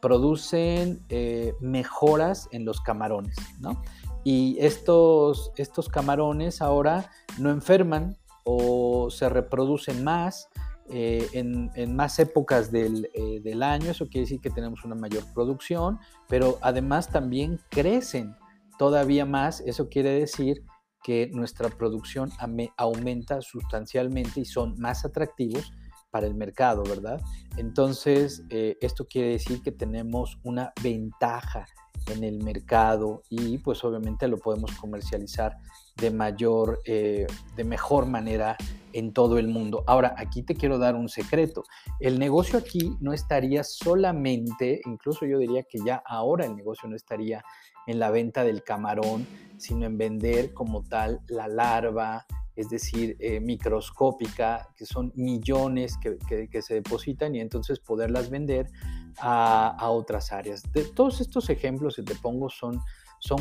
producen 0.00 1.04
eh, 1.08 1.54
mejoras 1.60 2.48
en 2.52 2.64
los 2.64 2.80
camarones, 2.80 3.36
¿no? 3.60 3.82
Y 4.24 4.56
estos, 4.60 5.52
estos 5.56 5.88
camarones 5.88 6.60
ahora 6.60 7.10
no 7.38 7.50
enferman 7.50 8.16
o 8.44 9.10
se 9.10 9.28
reproducen 9.28 10.04
más, 10.04 10.48
eh, 10.88 11.28
en, 11.32 11.96
más 11.96 12.18
épocas 12.20 12.70
eh, 12.72 13.40
del, 13.42 13.62
año, 13.64 13.90
eso 13.90 14.06
quiere 14.06 14.20
decir 14.20 14.40
que 14.40 14.50
tenemos 14.50 14.84
una 14.84 14.94
mayor 14.94 15.24
producción, 15.34 15.98
pero 16.28 16.58
además 16.60 17.10
también 17.10 17.58
crecen 17.70 18.36
todavía 18.78 19.26
más, 19.26 19.60
eso 19.62 19.88
quiere 19.88 20.10
decir 20.10 20.62
que 21.02 21.28
nuestra 21.32 21.70
producción 21.70 22.30
aumenta 22.76 23.40
sustancialmente 23.40 24.40
y 24.40 24.44
son 24.44 24.78
más 24.78 25.04
atractivos 25.04 25.72
para 26.10 26.26
el 26.26 26.34
mercado, 26.34 26.82
¿verdad? 26.84 27.20
Entonces, 27.56 28.44
eh, 28.50 28.76
esto 28.80 29.06
quiere 29.06 29.30
decir 29.30 29.62
que 29.62 29.72
tenemos 29.72 30.38
una 30.44 30.72
ventaja 30.82 31.66
en 32.08 32.22
el 32.22 32.42
mercado 32.42 33.22
y 33.28 33.58
pues 33.58 33.82
obviamente 33.82 34.28
lo 34.28 34.38
podemos 34.38 34.70
comercializar 34.76 35.56
de 35.96 36.10
mayor, 36.10 36.80
de 36.84 37.64
mejor 37.64 38.06
manera 38.06 38.56
en 38.96 39.12
todo 39.12 39.38
el 39.38 39.48
mundo. 39.48 39.84
Ahora, 39.86 40.14
aquí 40.16 40.42
te 40.42 40.54
quiero 40.54 40.78
dar 40.78 40.94
un 40.94 41.10
secreto. 41.10 41.64
El 42.00 42.18
negocio 42.18 42.58
aquí 42.58 42.96
no 43.00 43.12
estaría 43.12 43.62
solamente, 43.62 44.80
incluso 44.86 45.26
yo 45.26 45.38
diría 45.38 45.64
que 45.64 45.78
ya 45.84 46.02
ahora 46.06 46.46
el 46.46 46.56
negocio 46.56 46.88
no 46.88 46.96
estaría 46.96 47.44
en 47.86 47.98
la 47.98 48.10
venta 48.10 48.42
del 48.42 48.62
camarón, 48.62 49.26
sino 49.58 49.84
en 49.84 49.98
vender 49.98 50.54
como 50.54 50.82
tal 50.82 51.20
la 51.28 51.46
larva, 51.46 52.26
es 52.56 52.70
decir, 52.70 53.16
eh, 53.20 53.38
microscópica, 53.38 54.68
que 54.74 54.86
son 54.86 55.12
millones 55.14 55.98
que, 55.98 56.62
se 56.62 56.74
depositan 56.74 57.34
y 57.34 57.40
entonces 57.40 57.78
poderlas 57.78 58.30
vender 58.30 58.70
a, 59.18 59.90
otras 59.90 60.32
áreas. 60.32 60.62
De 60.72 60.84
todos 60.84 61.20
estos 61.20 61.50
ejemplos 61.50 61.96
que 61.96 62.02
te 62.02 62.14
pongo 62.14 62.48
son 62.48 62.80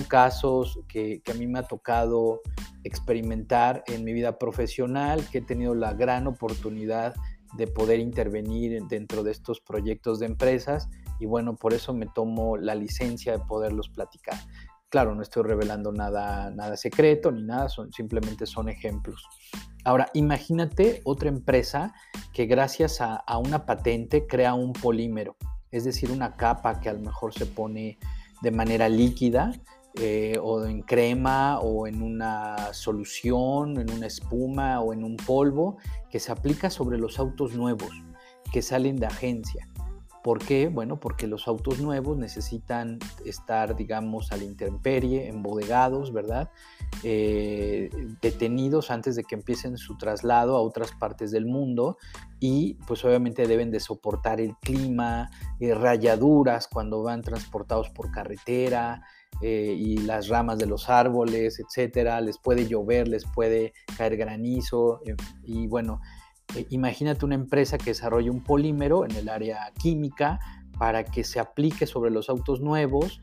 casos 0.08 0.80
que, 0.90 1.22
a 1.30 1.34
mí 1.34 1.48
me 1.48 1.60
ha 1.60 1.64
tocado 1.64 2.42
experimentar 2.84 3.84
en 3.88 4.04
mi 4.04 4.12
vida 4.12 4.38
profesional, 4.38 5.26
que 5.32 5.40
he 5.40 5.42
tenido 5.42 5.74
la 5.76 5.94
gran 5.94 6.28
oportunidad 6.28 7.16
de 7.58 7.68
poder 7.68 8.00
intervenir 8.00 8.84
dentro 8.84 9.24
de 9.24 9.32
estos 9.32 9.62
proyectos 9.62 10.20
de 10.20 10.26
empresas 10.26 10.90
y 11.20 11.26
bueno, 11.26 11.56
por 11.56 11.74
eso 11.74 11.94
me 11.94 12.08
tomo 12.08 12.58
la 12.58 12.76
licencia 12.76 13.32
de 13.32 13.40
poderlos 13.40 13.88
platicar. 13.90 14.38
Claro, 14.96 15.14
no 15.14 15.24
estoy 15.24 15.44
revelando 15.44 15.92
nada, 15.92 16.50
nada 16.52 16.78
secreto 16.78 17.30
ni 17.30 17.44
nada, 17.44 17.68
son, 17.68 17.92
simplemente 17.92 18.46
son 18.46 18.70
ejemplos. 18.70 19.28
Ahora, 19.84 20.10
imagínate 20.14 21.02
otra 21.04 21.28
empresa 21.28 21.94
que 22.32 22.46
gracias 22.46 23.02
a, 23.02 23.22
una 23.38 23.66
patente 23.66 24.26
crea 24.26 24.54
un 24.54 24.72
polímero, 24.72 25.36
es 25.70 25.84
decir, 25.84 26.12
una 26.12 26.38
capa 26.38 26.80
que 26.80 26.88
a 26.88 26.94
lo 26.94 27.02
mejor 27.02 27.34
se 27.34 27.46
pone 27.46 28.00
de 28.42 28.52
manera 28.52 28.88
líquida 28.88 29.52
eh, 29.96 30.40
o 30.42 30.66
en 30.66 30.82
crema 30.82 31.60
o 31.60 31.88
en 31.88 32.02
una 32.02 32.72
solución, 32.72 33.78
en 33.78 33.92
una 33.92 34.08
espuma 34.08 34.80
o 34.80 34.94
en 34.94 35.04
un 35.04 35.18
polvo 35.18 35.76
que 36.10 36.22
se 36.22 36.32
aplica 36.32 36.70
sobre 36.70 36.98
los 36.98 37.20
autos 37.20 37.54
nuevos 37.54 37.92
que 38.50 38.62
salen 38.62 38.96
de 38.96 39.08
agencia. 39.08 39.68
¿Por 40.26 40.40
qué? 40.40 40.70
Bueno, 40.70 41.00
porque 41.00 41.28
los 41.28 41.48
autos 41.48 41.80
nuevos 41.80 42.18
necesitan 42.18 42.98
estar, 43.26 43.76
digamos, 43.76 44.32
a 44.32 44.38
la 44.38 44.44
intemperie, 44.44 45.28
embodegados, 45.28 46.12
¿verdad? 46.12 46.50
Eh, 47.04 47.92
detenidos 48.24 48.90
antes 48.90 49.16
de 49.16 49.24
que 49.24 49.36
empiecen 49.36 49.78
su 49.78 50.00
traslado 50.00 50.58
a 50.58 50.62
otras 50.62 50.94
partes 50.94 51.30
del 51.30 51.46
mundo 51.46 52.00
y 52.40 52.74
pues 52.88 53.06
obviamente 53.06 53.46
deben 53.46 53.70
de 53.70 53.80
soportar 53.80 54.42
el 54.42 54.56
clima, 54.56 55.30
eh, 55.60 55.76
rayaduras 55.76 56.68
cuando 56.70 57.04
van 57.04 57.22
transportados 57.22 57.92
por 57.92 58.10
carretera, 58.10 59.04
eh, 59.42 59.76
y 59.78 59.98
las 59.98 60.28
ramas 60.30 60.58
de 60.58 60.66
los 60.66 60.90
árboles, 60.90 61.60
etcétera. 61.60 62.20
Les 62.22 62.40
puede 62.40 62.68
llover, 62.68 63.08
les 63.08 63.26
puede 63.26 63.74
caer 63.96 64.18
granizo 64.18 65.02
y 65.44 65.68
bueno, 65.68 66.02
imagínate 66.70 67.26
una 67.26 67.36
empresa 67.36 67.78
que 67.78 67.92
desarrolle 67.92 68.30
un 68.30 68.44
polímero 68.44 69.06
en 69.06 69.12
el 69.16 69.30
área 69.30 69.72
química 69.78 70.40
para 70.78 71.04
que 71.04 71.24
se 71.24 71.40
aplique 71.40 71.86
sobre 71.86 72.12
los 72.12 72.30
autos 72.30 72.62
nuevos 72.62 73.22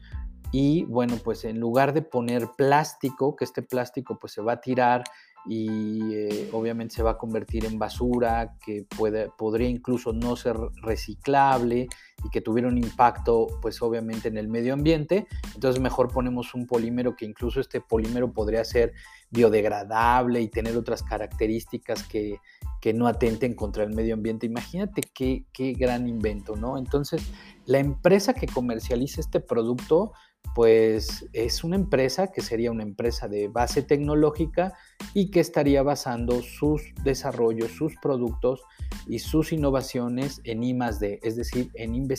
y 0.51 0.85
bueno, 0.85 1.17
pues 1.25 1.45
en 1.45 1.59
lugar 1.59 1.95
de 1.95 2.03
poner 2.03 2.51
plástico, 2.57 3.37
que 3.37 3.45
este 3.45 3.63
plástico 3.63 4.19
pues 4.19 4.35
se 4.35 4.43
va 4.43 4.53
a 4.53 4.61
tirar 4.61 5.03
y 5.47 6.15
eh, 6.15 6.51
obviamente 6.53 6.95
se 6.95 7.03
va 7.03 7.13
a 7.13 7.19
convertir 7.19 7.65
en 7.65 7.79
basura 7.79 8.55
que 8.65 8.85
puede, 8.97 9.31
podría 9.31 9.69
incluso 9.69 10.13
no 10.13 10.37
ser 10.37 10.57
reciclable 10.83 11.89
y 12.25 12.31
que 12.31 12.41
tuviera 12.41 12.69
un 12.69 12.79
impacto 12.79 13.47
pues 13.61 13.81
obviamente 13.83 14.29
en 14.29 14.37
el 14.37 14.49
medio 14.49 14.75
ambiente, 14.75 15.27
entonces 15.55 15.81
mejor 15.81 16.09
ponemos 16.09 16.55
un 16.55 16.67
polímero 16.67 17.17
que 17.17 17.25
incluso 17.25 17.61
este 17.61 17.81
polímero 17.81 18.33
podría 18.33 18.65
ser 18.65 18.93
biodegradable 19.31 20.41
y 20.41 20.49
tener 20.49 20.77
otras 20.77 21.03
características 21.03 22.03
que, 22.05 22.39
que 22.81 22.93
no 22.93 23.07
atenten 23.07 23.55
contra 23.55 23.85
el 23.85 23.95
medio 23.95 24.15
ambiente. 24.15 24.47
Imagínate 24.47 25.03
qué, 25.15 25.47
qué 25.53 25.73
gran 25.73 26.07
invento, 26.07 26.57
¿no? 26.57 26.77
Entonces, 26.77 27.23
la 27.65 27.79
empresa 27.79 28.35
que 28.35 28.47
comercializa 28.47 29.21
este 29.21 29.41
producto 29.41 30.13
pues 30.55 31.25
es 31.33 31.65
una 31.65 31.77
empresa 31.77 32.33
que 32.33 32.43
sería 32.43 32.73
una 32.73 32.83
empresa 32.83 33.29
de 33.29 33.49
base 33.49 33.83
tecnológica 33.83 34.75
y 35.15 35.31
que 35.31 35.41
estaría 35.41 35.83
basando 35.83 36.43
sus 36.43 36.83
desarrollos, 37.05 37.71
sus 37.71 37.95
productos 38.03 38.63
y 39.07 39.21
sus 39.21 39.53
innovaciones 39.53 40.41
en 40.45 40.65
I 40.65 40.75
+D, 40.75 41.21
es 41.23 41.37
decir, 41.37 41.71
en 41.75 41.95
investigación 41.95 42.12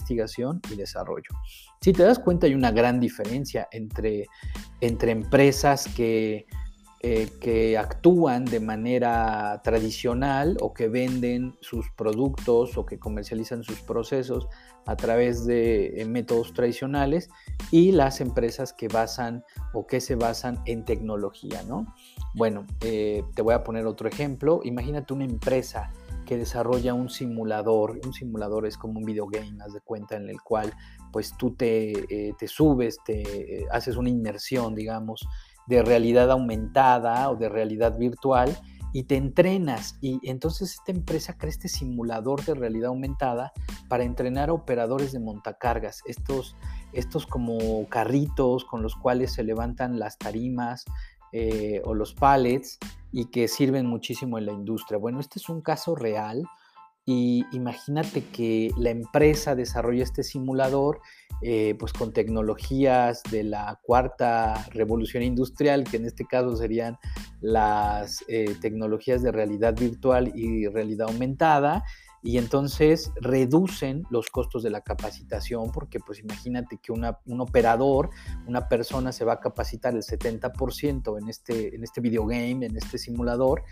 y 0.72 0.76
desarrollo. 0.76 1.30
Si 1.82 1.94
te 1.94 2.04
das 2.04 2.20
cuenta 2.20 2.48
hay 2.48 2.56
una 2.56 2.72
gran 2.72 3.00
diferencia 3.00 3.68
entre, 3.72 4.28
entre 4.82 5.12
empresas 5.12 5.88
que 5.96 6.46
eh, 7.06 7.30
que 7.42 7.78
actúan 7.78 8.46
de 8.46 8.62
manera 8.62 9.60
tradicional 9.62 10.56
o 10.62 10.74
que 10.74 10.88
venden 10.88 11.54
sus 11.60 11.92
productos 11.98 12.78
o 12.78 12.86
que 12.86 12.98
comercializan 12.98 13.62
sus 13.62 13.82
procesos 13.82 14.48
a 14.86 14.96
través 14.96 15.46
de 15.46 16.00
eh, 16.00 16.06
métodos 16.06 16.54
tradicionales 16.54 17.28
y 17.72 17.92
las 17.92 18.22
empresas 18.22 18.72
que 18.72 18.88
basan 18.88 19.44
o 19.74 19.86
que 19.86 20.00
se 20.00 20.16
basan 20.16 20.62
en 20.66 20.86
tecnología, 20.86 21.62
¿no? 21.64 21.94
Bueno, 22.36 22.66
eh, 22.80 23.26
te 23.36 23.42
voy 23.42 23.54
a 23.54 23.66
poner 23.66 23.86
otro 23.86 24.08
ejemplo. 24.08 24.62
Imagínate 24.64 25.14
una 25.14 25.26
empresa 25.26 25.92
desarrolla 26.38 26.94
un 26.94 27.10
simulador. 27.10 28.00
Un 28.06 28.14
simulador 28.14 28.66
es 28.66 28.78
como 28.78 29.00
un 29.00 29.06
videogame, 29.06 29.58
haz 29.64 29.74
de 29.74 29.82
cuenta, 29.82 30.16
en 30.16 30.30
el 30.30 30.42
cual 30.42 30.74
pues 31.12 31.36
tú 31.38 31.56
te, 31.56 32.34
te 32.38 32.48
subes, 32.48 32.98
te 33.06 33.68
haces 33.72 33.98
una 33.98 34.10
inmersión, 34.10 34.76
digamos, 34.76 35.28
de 35.68 35.84
realidad 35.84 36.32
aumentada 36.32 37.30
o 37.30 37.36
de 37.36 37.50
realidad 37.50 37.98
virtual 37.98 38.58
y 38.94 39.04
te 39.04 39.18
entrenas. 39.18 39.98
Y 40.00 40.20
entonces 40.30 40.74
esta 40.74 40.92
empresa 40.92 41.36
crea 41.38 41.50
este 41.50 41.68
simulador 41.68 42.46
de 42.46 42.54
realidad 42.54 42.90
aumentada 42.90 43.52
para 43.90 44.04
entrenar 44.04 44.50
a 44.50 44.54
operadores 44.54 45.12
de 45.12 45.20
montacargas, 45.20 46.02
estos, 46.06 46.56
estos 46.94 47.26
como 47.26 47.88
carritos 47.90 48.64
con 48.64 48.84
los 48.84 48.96
cuales 48.96 49.34
se 49.34 49.44
levantan 49.44 50.00
las 50.00 50.18
tarimas 50.18 50.86
eh, 51.34 51.82
o 51.84 51.94
los 51.94 52.14
pallets 52.14 52.78
y 53.12 53.26
que 53.26 53.48
sirven 53.48 53.86
muchísimo 53.86 54.38
en 54.38 54.46
la 54.46 54.54
industria. 54.54 54.98
Bueno, 54.98 55.20
este 55.20 55.40
es 55.40 55.50
un 55.50 55.62
caso 55.62 55.96
real 55.96 56.44
y 57.06 57.46
imagínate 57.52 58.24
que 58.32 58.72
la 58.78 58.92
empresa 58.92 59.56
desarrolla 59.56 60.04
este 60.04 60.24
simulador 60.24 61.02
eh, 61.42 61.76
pues 61.78 61.92
con 61.92 62.14
tecnologías 62.14 63.22
de 63.30 63.44
la 63.44 63.78
cuarta 63.82 64.66
revolución 64.72 65.24
industrial, 65.24 65.84
que 65.84 65.98
en 65.98 66.06
este 66.06 66.26
caso 66.26 66.56
serían 66.56 66.98
las 67.42 68.24
eh, 68.30 68.56
tecnologías 68.62 69.22
de 69.22 69.34
realidad 69.34 69.76
virtual 69.78 70.32
y 70.36 70.68
realidad 70.68 71.10
aumentada, 71.10 71.84
y 72.24 72.38
entonces 72.38 73.12
reducen 73.20 74.04
los 74.10 74.30
costos 74.30 74.64
de 74.64 74.70
la 74.70 74.80
capacitación, 74.80 75.72
porque 75.72 76.00
pues 76.00 76.20
imagínate 76.20 76.78
que 76.78 76.94
un 76.94 77.42
operador, 77.42 78.10
una 78.48 78.70
persona 78.70 79.12
se 79.12 79.26
va 79.26 79.34
a 79.34 79.40
capacitar 79.42 79.94
el 79.94 80.04
70% 80.04 81.20
en 81.20 81.28
este, 81.28 81.76
en 81.76 81.84
este 81.84 82.00
videogame, 82.00 82.66
en 82.66 82.78
este 82.78 82.98
simulador, 82.98 83.64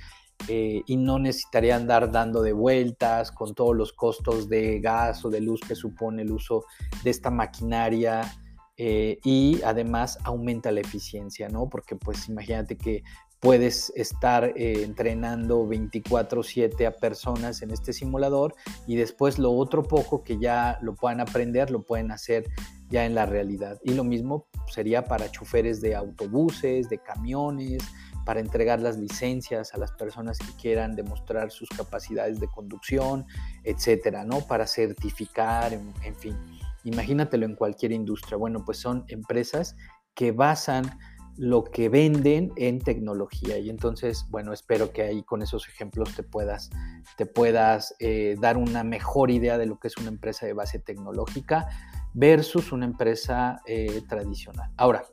eh, 0.49 0.81
y 0.85 0.97
no 0.97 1.17
necesitaría 1.17 1.77
andar 1.77 2.11
dando 2.11 2.41
de 2.41 2.51
vueltas 2.51 3.31
con 3.31 3.55
todos 3.55 3.75
los 3.75 3.93
costos 3.93 4.49
de 4.49 4.81
gas 4.81 5.23
o 5.23 5.29
de 5.29 5.39
luz 5.39 5.61
que 5.61 5.75
supone 5.75 6.23
el 6.23 6.31
uso 6.31 6.65
de 7.03 7.09
esta 7.11 7.29
maquinaria 7.29 8.33
eh, 8.75 9.19
y 9.23 9.61
además 9.63 10.17
aumenta 10.23 10.71
la 10.71 10.81
eficiencia, 10.81 11.47
¿no? 11.47 11.69
Porque 11.69 11.95
pues 11.95 12.27
imagínate 12.27 12.77
que 12.77 13.03
puedes 13.41 13.91
estar 13.95 14.53
eh, 14.55 14.83
entrenando 14.83 15.67
24/7 15.67 16.85
a 16.85 16.91
personas 16.91 17.61
en 17.61 17.71
este 17.71 17.91
simulador 17.91 18.55
y 18.87 18.95
después 18.95 19.39
lo 19.39 19.51
otro 19.51 19.83
poco 19.83 20.23
que 20.23 20.37
ya 20.39 20.77
lo 20.81 20.95
puedan 20.95 21.19
aprender 21.19 21.71
lo 21.71 21.81
pueden 21.81 22.11
hacer 22.11 22.45
ya 22.89 23.05
en 23.05 23.15
la 23.15 23.25
realidad. 23.25 23.79
Y 23.83 23.93
lo 23.93 24.03
mismo 24.03 24.47
sería 24.67 25.05
para 25.05 25.31
choferes 25.31 25.81
de 25.81 25.95
autobuses, 25.95 26.87
de 26.89 26.99
camiones, 26.99 27.83
para 28.25 28.39
entregar 28.39 28.79
las 28.81 28.97
licencias 28.97 29.73
a 29.73 29.77
las 29.77 29.91
personas 29.93 30.37
que 30.37 30.53
quieran 30.61 30.95
demostrar 30.95 31.51
sus 31.51 31.69
capacidades 31.69 32.39
de 32.39 32.47
conducción, 32.47 33.25
etcétera, 33.63 34.23
¿no? 34.23 34.41
Para 34.41 34.67
certificar, 34.67 35.73
en, 35.73 36.15
fin. 36.15 36.37
Imagínatelo 36.83 37.45
en 37.45 37.55
cualquier 37.55 37.91
industria. 37.91 38.37
Bueno, 38.37 38.63
pues 38.63 38.77
son 38.77 39.05
empresas 39.07 39.75
que 40.13 40.31
basan 40.31 40.99
lo 41.37 41.63
que 41.63 41.89
venden 41.89 42.51
en 42.55 42.79
tecnología. 42.79 43.57
Y 43.57 43.69
entonces, 43.69 44.25
bueno, 44.29 44.53
espero 44.53 44.91
que 44.91 45.03
ahí 45.03 45.23
con 45.23 45.41
esos 45.41 45.67
ejemplos 45.67 46.15
te 46.15 46.23
puedas, 46.23 46.69
te 47.17 47.25
puedas 47.25 47.95
eh, 47.99 48.35
dar 48.39 48.57
una 48.57 48.83
mejor 48.83 49.31
idea 49.31 49.57
de 49.57 49.65
lo 49.65 49.79
que 49.79 49.87
es 49.87 49.97
una 49.97 50.09
empresa 50.09 50.45
de 50.45 50.53
base 50.53 50.79
tecnológica 50.79 51.67
versus 52.13 52.71
una 52.71 52.85
empresa 52.85 53.61
eh, 53.65 54.01
tradicional. 54.07 54.71
Ahora, 54.77 55.05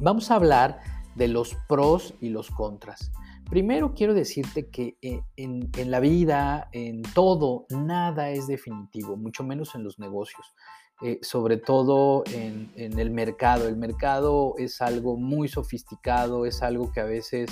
vamos 0.00 0.30
a 0.30 0.36
hablar 0.36 0.80
de 1.14 1.28
los 1.28 1.56
pros 1.68 2.14
y 2.20 2.30
los 2.30 2.50
contras. 2.50 3.12
Primero 3.48 3.94
quiero 3.94 4.14
decirte 4.14 4.70
que 4.70 4.96
eh, 5.02 5.20
en, 5.36 5.70
la 5.90 6.00
vida, 6.00 6.68
en 6.72 7.02
todo, 7.02 7.66
nada 7.68 8.30
es 8.30 8.46
definitivo, 8.46 9.16
mucho 9.16 9.44
menos 9.44 9.74
en 9.74 9.84
los 9.84 9.98
negocios, 9.98 10.54
eh, 11.02 11.18
sobre 11.22 11.56
todo 11.56 12.24
en, 12.32 12.70
el 12.76 13.10
mercado. 13.10 13.68
El 13.68 13.76
mercado 13.76 14.54
es 14.58 14.80
algo 14.80 15.16
muy 15.16 15.48
sofisticado, 15.48 16.46
es 16.46 16.62
algo 16.62 16.92
que 16.92 17.00
a 17.00 17.04
veces 17.04 17.50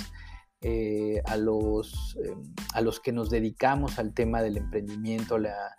eh, 0.61 1.21
a, 1.25 1.37
los, 1.37 2.17
a 2.73 2.81
los 2.81 2.99
que 2.99 3.11
nos 3.11 3.29
dedicamos 3.29 3.99
al 3.99 4.13
tema 4.13 4.41
del 4.41 4.57
emprendimiento, 4.57 5.37
la, 5.37 5.75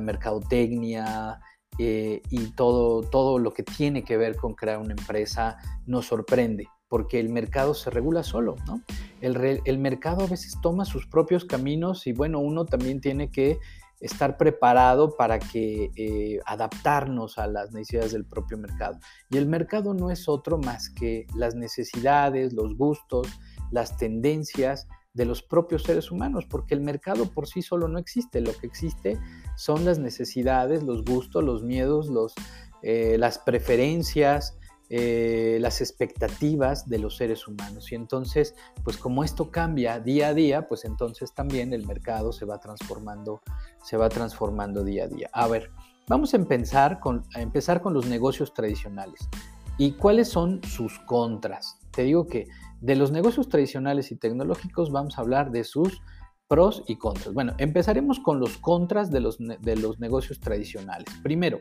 mercadotecnia, 0.00 1.40
y 1.78 2.50
todo, 2.56 3.00
todo 3.00 3.38
lo 3.38 3.54
que 3.54 3.62
tiene 3.62 4.04
que 4.04 4.18
ver 4.18 4.36
con 4.36 4.54
crear 4.54 4.78
una 4.78 4.92
empresa 4.92 5.56
nos 5.86 6.06
sorprende 6.06 6.68
porque 6.90 7.20
el 7.20 7.28
mercado 7.28 7.72
se 7.72 7.88
regula 7.88 8.24
solo, 8.24 8.56
¿no? 8.66 8.82
El, 9.20 9.78
mercado 9.78 10.24
a 10.24 10.26
veces 10.26 10.58
toma 10.60 10.84
sus 10.84 11.06
propios 11.06 11.44
caminos 11.44 12.08
y 12.08 12.12
bueno, 12.12 12.40
uno 12.40 12.64
también 12.64 13.00
tiene 13.00 13.30
que 13.30 13.58
estar 14.00 14.36
preparado 14.36 15.16
para 15.16 15.38
que 15.38 15.90
eh, 15.94 16.40
adaptarnos 16.46 17.38
a 17.38 17.46
las 17.46 17.72
necesidades 17.72 18.12
del 18.12 18.24
propio 18.24 18.58
mercado. 18.58 18.98
Y 19.30 19.36
el 19.36 19.46
mercado 19.46 19.94
no 19.94 20.10
es 20.10 20.28
otro 20.28 20.58
más 20.58 20.90
que 20.90 21.26
las 21.34 21.54
necesidades, 21.54 22.52
los 22.52 22.76
gustos, 22.76 23.28
las 23.70 23.96
tendencias 23.96 24.88
de 25.12 25.24
los 25.24 25.42
propios 25.42 25.82
seres 25.82 26.10
humanos, 26.10 26.46
porque 26.48 26.74
el 26.74 26.80
mercado 26.80 27.26
por 27.26 27.46
sí 27.46 27.62
solo 27.62 27.88
no 27.88 27.98
existe, 27.98 28.40
lo 28.40 28.52
que 28.52 28.66
existe 28.66 29.18
son 29.56 29.84
las 29.84 29.98
necesidades, 29.98 30.82
los 30.82 31.04
gustos, 31.04 31.44
los 31.44 31.62
miedos, 31.62 32.08
los, 32.08 32.34
eh, 32.82 33.16
las 33.18 33.38
preferencias, 33.38 34.56
eh, 34.92 35.58
las 35.60 35.80
expectativas 35.80 36.88
de 36.88 36.98
los 36.98 37.16
seres 37.16 37.46
humanos. 37.46 37.92
Y 37.92 37.94
entonces, 37.94 38.56
pues 38.82 38.96
como 38.96 39.22
esto 39.22 39.52
cambia 39.52 40.00
día 40.00 40.28
a 40.28 40.34
día, 40.34 40.66
pues 40.66 40.84
entonces 40.84 41.32
también 41.32 41.72
el 41.72 41.86
mercado 41.86 42.32
se 42.32 42.44
va 42.44 42.58
transformando, 42.58 43.40
se 43.84 43.96
va 43.96 44.08
transformando 44.08 44.82
día 44.82 45.04
a 45.04 45.06
día. 45.06 45.30
A 45.32 45.46
ver, 45.46 45.70
vamos 46.08 46.34
a 46.34 46.38
empezar 46.38 46.98
con, 46.98 47.24
empezar 47.36 47.82
con 47.82 47.94
los 47.94 48.06
negocios 48.06 48.52
tradicionales. 48.52 49.28
¿Y 49.78 49.92
cuáles 49.92 50.28
son 50.28 50.60
sus 50.64 50.98
contras? 51.06 51.78
Te 51.92 52.02
digo 52.02 52.26
que 52.26 52.48
de 52.80 52.96
los 52.96 53.12
negocios 53.12 53.48
tradicionales 53.48 54.10
y 54.10 54.16
tecnológicos 54.16 54.90
vamos 54.90 55.16
a 55.16 55.20
hablar 55.20 55.52
de 55.52 55.62
sus 55.62 56.02
pros 56.48 56.82
y 56.88 56.96
contras. 56.96 57.32
Bueno, 57.32 57.54
empezaremos 57.58 58.18
con 58.18 58.40
los 58.40 58.58
contras 58.58 59.12
de 59.12 59.20
los, 59.20 59.38
de 59.38 59.76
los 59.76 60.00
negocios 60.00 60.40
tradicionales. 60.40 61.06
Primero, 61.22 61.60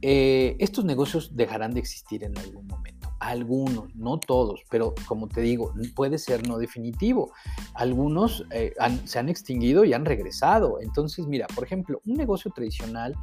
eh, 0.00 0.56
estos 0.58 0.84
negocios 0.84 1.34
dejarán 1.36 1.72
de 1.72 1.80
existir 1.80 2.24
en 2.24 2.36
algún 2.38 2.66
momento. 2.66 3.12
Algunos, 3.20 3.94
no 3.96 4.18
todos, 4.18 4.62
pero 4.70 4.94
como 5.06 5.28
te 5.28 5.40
digo, 5.40 5.74
puede 5.96 6.18
ser 6.18 6.46
no 6.46 6.58
definitivo. 6.58 7.32
Algunos 7.74 8.44
eh, 8.52 8.74
se 9.04 9.18
han 9.18 9.28
extinguido 9.28 9.84
y 9.84 9.92
han 9.92 10.04
regresado. 10.04 10.78
Entonces, 10.80 11.26
mira, 11.26 11.46
por 11.48 11.64
ejemplo, 11.64 12.00
un 12.06 12.14
negocio 12.14 12.50
tradicional 12.52 13.14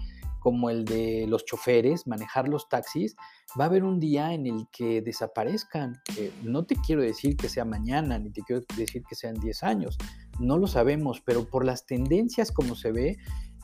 como 0.45 0.69
el 0.69 0.85
de 0.85 1.25
los 1.27 1.43
choferes, 1.43 2.05
manejar 2.05 2.47
los 2.47 2.69
taxis, 2.69 3.15
va 3.59 3.63
a 3.63 3.67
haber 3.67 3.83
un 3.83 3.99
día 3.99 4.31
en 4.31 4.45
el 4.45 4.67
que 4.71 5.01
desaparezcan. 5.01 5.99
Eh, 6.17 6.31
no 6.43 6.65
te 6.65 6.75
quiero 6.75 7.01
decir 7.01 7.35
que 7.35 7.49
sea 7.49 7.65
mañana, 7.65 8.19
ni 8.19 8.29
te 8.29 8.43
quiero 8.43 8.63
decir 8.77 9.01
que 9.09 9.15
sean 9.15 9.39
10 9.39 9.63
años, 9.63 9.97
no 10.39 10.59
lo 10.59 10.67
sabemos, 10.67 11.19
pero 11.25 11.45
por 11.49 11.65
las 11.65 11.87
tendencias 11.87 12.51
como 12.51 12.75
se 12.75 12.91
ve, 12.91 13.17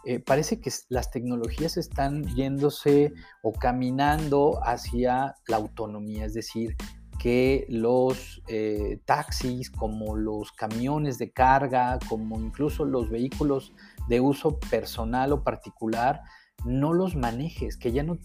eh, 0.06 0.20
parece 0.20 0.60
que 0.60 0.72
las 0.90 1.12
tecnologías 1.12 1.78
están 1.78 2.24
yéndose 2.36 3.14
o 3.44 3.54
caminando 3.54 4.60
hacia 4.64 5.36
la 5.48 5.58
autonomía, 5.58 6.26
es 6.26 6.34
decir, 6.34 6.76
que 7.20 7.68
los 7.70 8.42
eh, 8.48 9.00
taxis, 9.06 9.70
como 9.70 10.16
los 10.16 10.52
camiones 10.54 11.20
de 11.20 11.32
carga, 11.32 12.00
como 12.10 12.40
incluso 12.40 12.84
los 12.84 13.12
vehículos 13.12 13.74
de 14.08 14.20
uso 14.20 14.60
personal 14.60 15.32
o 15.32 15.44
particular, 15.44 16.22
no 16.66 16.94
los 16.94 17.16
manejes, 17.16 17.78
que 17.78 17.92
ya 17.92 18.04
no, 18.04 18.18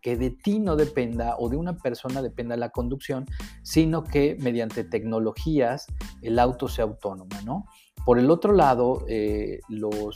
que 0.00 0.16
de 0.16 0.30
ti 0.30 0.60
no 0.60 0.76
dependa 0.76 1.36
o 1.38 1.48
de 1.48 1.56
una 1.56 1.76
persona 1.76 2.22
dependa 2.22 2.56
la 2.56 2.70
conducción, 2.70 3.26
sino 3.62 4.04
que 4.04 4.36
mediante 4.40 4.84
tecnologías 4.84 5.86
el 6.22 6.38
auto 6.38 6.68
sea 6.68 6.84
autónomo, 6.84 7.36
¿no? 7.44 7.66
Por 8.04 8.18
el 8.18 8.30
otro 8.30 8.52
lado, 8.52 9.04
eh, 9.08 9.60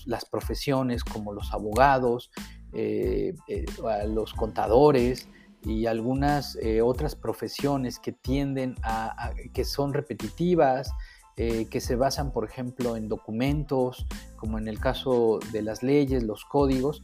las 0.06 0.24
profesiones 0.24 1.02
como 1.02 1.32
los 1.32 1.52
abogados, 1.52 2.30
eh, 2.72 3.34
eh, 3.48 3.66
los 4.06 4.32
contadores 4.32 5.28
y 5.64 5.86
algunas 5.86 6.56
otras 6.82 7.16
profesiones 7.16 7.98
que 7.98 8.12
tienden 8.12 8.76
a 8.82 9.32
que 9.52 9.64
son 9.64 9.92
repetitivas, 9.92 10.92
que 11.36 11.80
se 11.80 11.96
basan, 11.96 12.32
por 12.32 12.44
ejemplo, 12.44 12.96
en 12.96 13.08
documentos, 13.08 14.06
como 14.36 14.58
en 14.58 14.68
el 14.68 14.78
caso 14.78 15.38
de 15.52 15.62
las 15.62 15.82
leyes, 15.82 16.22
los 16.22 16.44
códigos, 16.44 17.02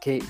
que, 0.00 0.22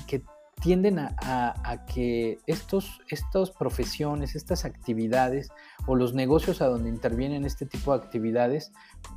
tienden 0.61 0.99
a, 0.99 1.85
que 1.87 2.39
estos, 2.45 3.01
estas 3.07 3.51
profesiones, 3.51 4.35
estas 4.35 4.65
actividades 4.65 5.49
o 5.87 5.95
los 5.95 6.13
negocios 6.13 6.61
a 6.61 6.67
donde 6.67 6.89
intervienen 6.89 7.45
este 7.45 7.65
tipo 7.65 7.97
de 7.97 8.03
actividades 8.03 8.71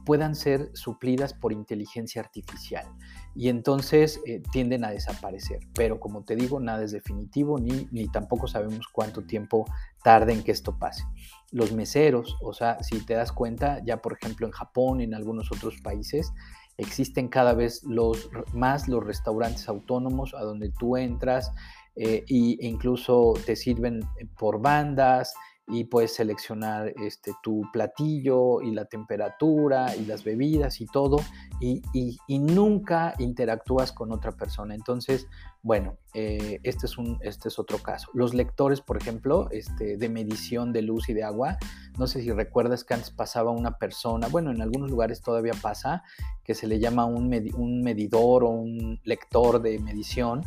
puedan 0.05 0.35
ser 0.37 0.71
suplidas 0.75 1.35
por 1.35 1.53
inteligencia 1.53 2.23
artificial 2.23 2.87
y 3.35 3.49
entonces 3.49 4.21
eh, 4.27 4.43
tienden 4.53 4.85
a 4.85 4.91
desaparecer. 4.91 5.61
Pero 5.75 5.99
como 5.99 6.23
te 6.23 6.37
digo, 6.37 6.61
nada 6.61 6.85
es 6.85 6.93
definitivo 6.93 7.59
ni, 7.59 7.89
ni 7.91 8.09
tampoco 8.09 8.47
sabemos 8.47 8.87
cuánto 8.93 9.23
tiempo 9.23 9.65
tarde 10.03 10.33
en 10.33 10.43
que 10.43 10.53
esto 10.53 10.79
pase. 10.79 11.05
Los 11.51 11.73
meseros, 11.73 12.37
o 12.41 12.53
sea, 12.53 12.83
si 12.83 13.05
te 13.05 13.15
das 13.15 13.33
cuenta, 13.33 13.83
ya 13.85 13.99
por 13.99 14.13
ejemplo 14.15 14.47
en 14.47 14.53
Japón, 14.53 15.01
en 15.01 15.15
algunos 15.15 15.51
otros 15.53 15.81
países, 15.83 16.33
existen 16.79 17.29
cada 17.29 17.55
vez 17.55 17.83
los, 17.85 18.31
más 18.53 18.89
los 18.89 19.05
restaurantes 19.05 19.69
autónomos 19.69 20.35
a 20.35 20.41
donde 20.43 20.71
tú 20.79 20.97
entras 20.97 21.53
eh, 21.97 22.25
e 22.29 22.57
incluso 22.67 23.35
te 23.45 23.55
sirven 23.57 24.01
por 24.39 24.61
bandas, 24.61 25.35
y 25.69 25.85
puedes 25.85 26.15
seleccionar 26.15 26.93
este, 27.01 27.33
tu 27.43 27.63
platillo 27.73 28.61
y 28.63 28.73
la 28.73 28.85
temperatura 28.85 29.95
y 29.97 30.05
las 30.05 30.25
bebidas 30.25 30.81
y 30.81 30.87
todo 30.87 31.19
y, 31.61 31.83
nunca 32.29 33.15
interactúas 33.19 33.93
con 33.93 34.13
otra 34.13 34.33
persona. 34.33 34.75
Entonces, 34.75 35.29
bueno, 35.63 35.97
eh, 36.13 36.59
este, 36.65 36.87
es 36.87 36.99
un, 36.99 37.19
este 37.23 37.49
es 37.49 37.59
otro 37.59 37.79
caso. 37.79 38.09
Los 38.15 38.35
lectores, 38.35 38.81
por 38.81 38.97
ejemplo, 38.97 39.49
este, 39.53 39.97
de 39.97 40.09
medición 40.09 40.73
de 40.73 40.83
luz 40.83 41.09
y 41.09 41.15
de 41.15 41.23
agua, 41.23 41.57
no 41.97 42.09
sé 42.09 42.21
si 42.21 42.33
recuerdas 42.33 42.83
que 42.83 42.95
antes 42.95 43.11
pasaba 43.11 43.53
una 43.53 43.79
persona, 43.79 44.27
bueno, 44.27 44.51
en 44.51 44.61
algunos 44.61 44.91
lugares 44.91 45.23
todavía 45.23 45.53
pasa, 45.63 46.03
que 46.43 46.57
se 46.57 46.67
le 46.67 46.81
llama 46.81 47.05
un, 47.05 47.33
un 47.57 47.83
medidor 47.83 48.43
o 48.43 48.49
un 48.49 49.01
lector 49.05 49.63
de 49.63 49.79
medición, 49.79 50.45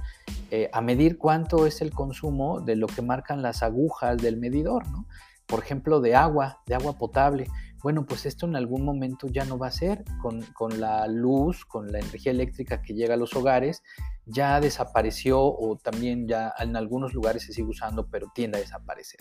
eh, 0.51 0.69
a 0.73 0.82
medir 0.82 1.17
cuánto 1.17 1.65
es 1.65 1.82
el 1.82 1.91
consumo 1.91 2.60
de 2.60 2.75
lo 2.75 2.88
que 2.88 3.01
marcan 3.01 3.41
las 3.41 3.63
agujas 3.63 4.17
del 4.17 4.36
medidor, 4.36 4.86
¿no? 4.89 5.06
Por 5.45 5.60
ejemplo, 5.60 6.01
de 6.01 6.15
agua, 6.15 6.62
de 6.65 6.75
agua 6.75 6.97
potable. 6.97 7.47
Bueno, 7.86 8.04
pues 8.04 8.26
esto 8.26 8.48
en 8.48 8.56
algún 8.56 8.84
momento 8.84 9.28
ya 9.28 9.45
no 9.45 9.60
va 9.60 9.67
a 9.67 9.71
ser 9.71 10.04
con, 10.19 10.41
con 10.54 10.82
la 10.82 11.06
luz, 11.06 11.65
con 11.65 11.91
la 11.91 12.00
energía 12.00 12.32
eléctrica 12.32 12.82
que 12.82 12.95
llega 12.95 13.13
a 13.13 13.17
los 13.17 13.36
hogares, 13.36 13.84
ya 14.26 14.60
desapareció 14.60 15.39
o 15.39 15.78
también 15.78 16.28
ya 16.28 16.52
en 16.58 16.76
algunos 16.76 17.13
lugares 17.13 17.43
se 17.43 17.54
sigue 17.54 17.67
usando, 17.67 18.08
pero 18.08 18.32
tiende 18.34 18.58
a 18.58 18.62
desaparecer. 18.62 19.19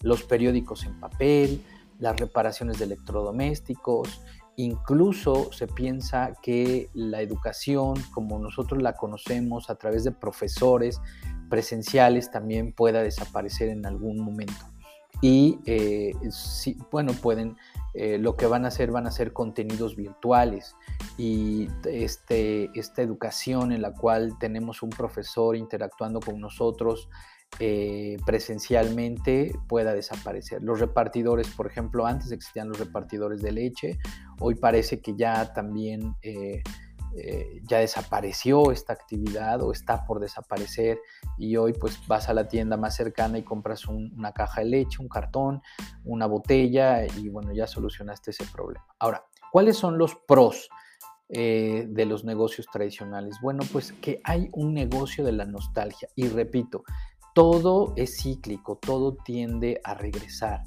Los 0.00 0.22
periódicos 0.22 0.84
en 0.84 1.00
papel, 1.00 1.60
las 1.98 2.16
reparaciones 2.16 2.78
de 2.78 2.84
electrodomésticos, 2.84 4.22
Incluso 4.56 5.52
se 5.52 5.66
piensa 5.66 6.34
que 6.40 6.88
la 6.94 7.20
educación, 7.20 7.94
como 8.12 8.38
nosotros 8.38 8.80
la 8.80 8.92
conocemos 8.92 9.68
a 9.68 9.74
través 9.74 10.04
de 10.04 10.12
profesores 10.12 11.00
presenciales, 11.50 12.30
también 12.30 12.72
pueda 12.72 13.02
desaparecer 13.02 13.70
en 13.70 13.84
algún 13.84 14.20
momento. 14.20 14.64
Y 15.20 15.58
eh, 15.66 16.12
bueno, 16.90 17.12
pueden, 17.14 17.56
eh, 17.94 18.18
lo 18.18 18.36
que 18.36 18.46
van 18.46 18.64
a 18.64 18.68
hacer 18.68 18.90
van 18.90 19.06
a 19.06 19.10
ser 19.10 19.32
contenidos 19.32 19.94
virtuales 19.94 20.74
y 21.16 21.68
este, 21.84 22.70
esta 22.74 23.02
educación 23.02 23.70
en 23.70 23.82
la 23.82 23.92
cual 23.92 24.36
tenemos 24.38 24.82
un 24.82 24.90
profesor 24.90 25.56
interactuando 25.56 26.20
con 26.20 26.40
nosotros 26.40 27.08
eh, 27.60 28.16
presencialmente 28.26 29.56
pueda 29.68 29.94
desaparecer. 29.94 30.60
Los 30.62 30.80
repartidores, 30.80 31.48
por 31.50 31.68
ejemplo, 31.68 32.04
antes 32.04 32.32
existían 32.32 32.68
los 32.68 32.80
repartidores 32.80 33.42
de 33.42 33.52
leche, 33.52 33.98
hoy 34.40 34.56
parece 34.56 35.00
que 35.00 35.14
ya 35.14 35.52
también 35.52 36.16
eh, 36.22 36.62
eh, 37.16 37.60
ya 37.68 37.78
desapareció 37.78 38.70
esta 38.72 38.92
actividad 38.92 39.62
o 39.62 39.72
está 39.72 40.04
por 40.04 40.20
desaparecer 40.20 40.98
y 41.38 41.56
hoy 41.56 41.72
pues 41.72 41.98
vas 42.06 42.28
a 42.28 42.34
la 42.34 42.48
tienda 42.48 42.76
más 42.76 42.96
cercana 42.96 43.38
y 43.38 43.42
compras 43.42 43.86
una 43.86 44.32
caja 44.32 44.62
de 44.62 44.66
leche, 44.68 45.00
un 45.00 45.08
cartón, 45.08 45.62
una 46.04 46.26
botella 46.26 47.04
y 47.04 47.28
bueno, 47.28 47.52
ya 47.52 47.66
solucionaste 47.66 48.32
ese 48.32 48.44
problema. 48.46 48.86
Ahora, 48.98 49.24
¿cuáles 49.52 49.76
son 49.76 49.98
los 49.98 50.14
pros? 50.26 50.68
de 51.26 52.06
los 52.06 52.22
negocios 52.22 52.68
tradicionales? 52.70 53.38
Bueno, 53.42 53.64
pues 53.72 53.92
que 53.94 54.20
hay 54.22 54.50
un 54.52 54.72
negocio 54.72 55.24
de 55.24 55.32
la 55.32 55.44
nostalgia. 55.46 56.06
Y 56.14 56.28
repito, 56.28 56.84
todo 57.34 57.92
es 57.96 58.22
cíclico, 58.22 58.76
todo 58.76 59.16
tiende 59.16 59.80
a 59.82 59.94
regresar, 59.94 60.62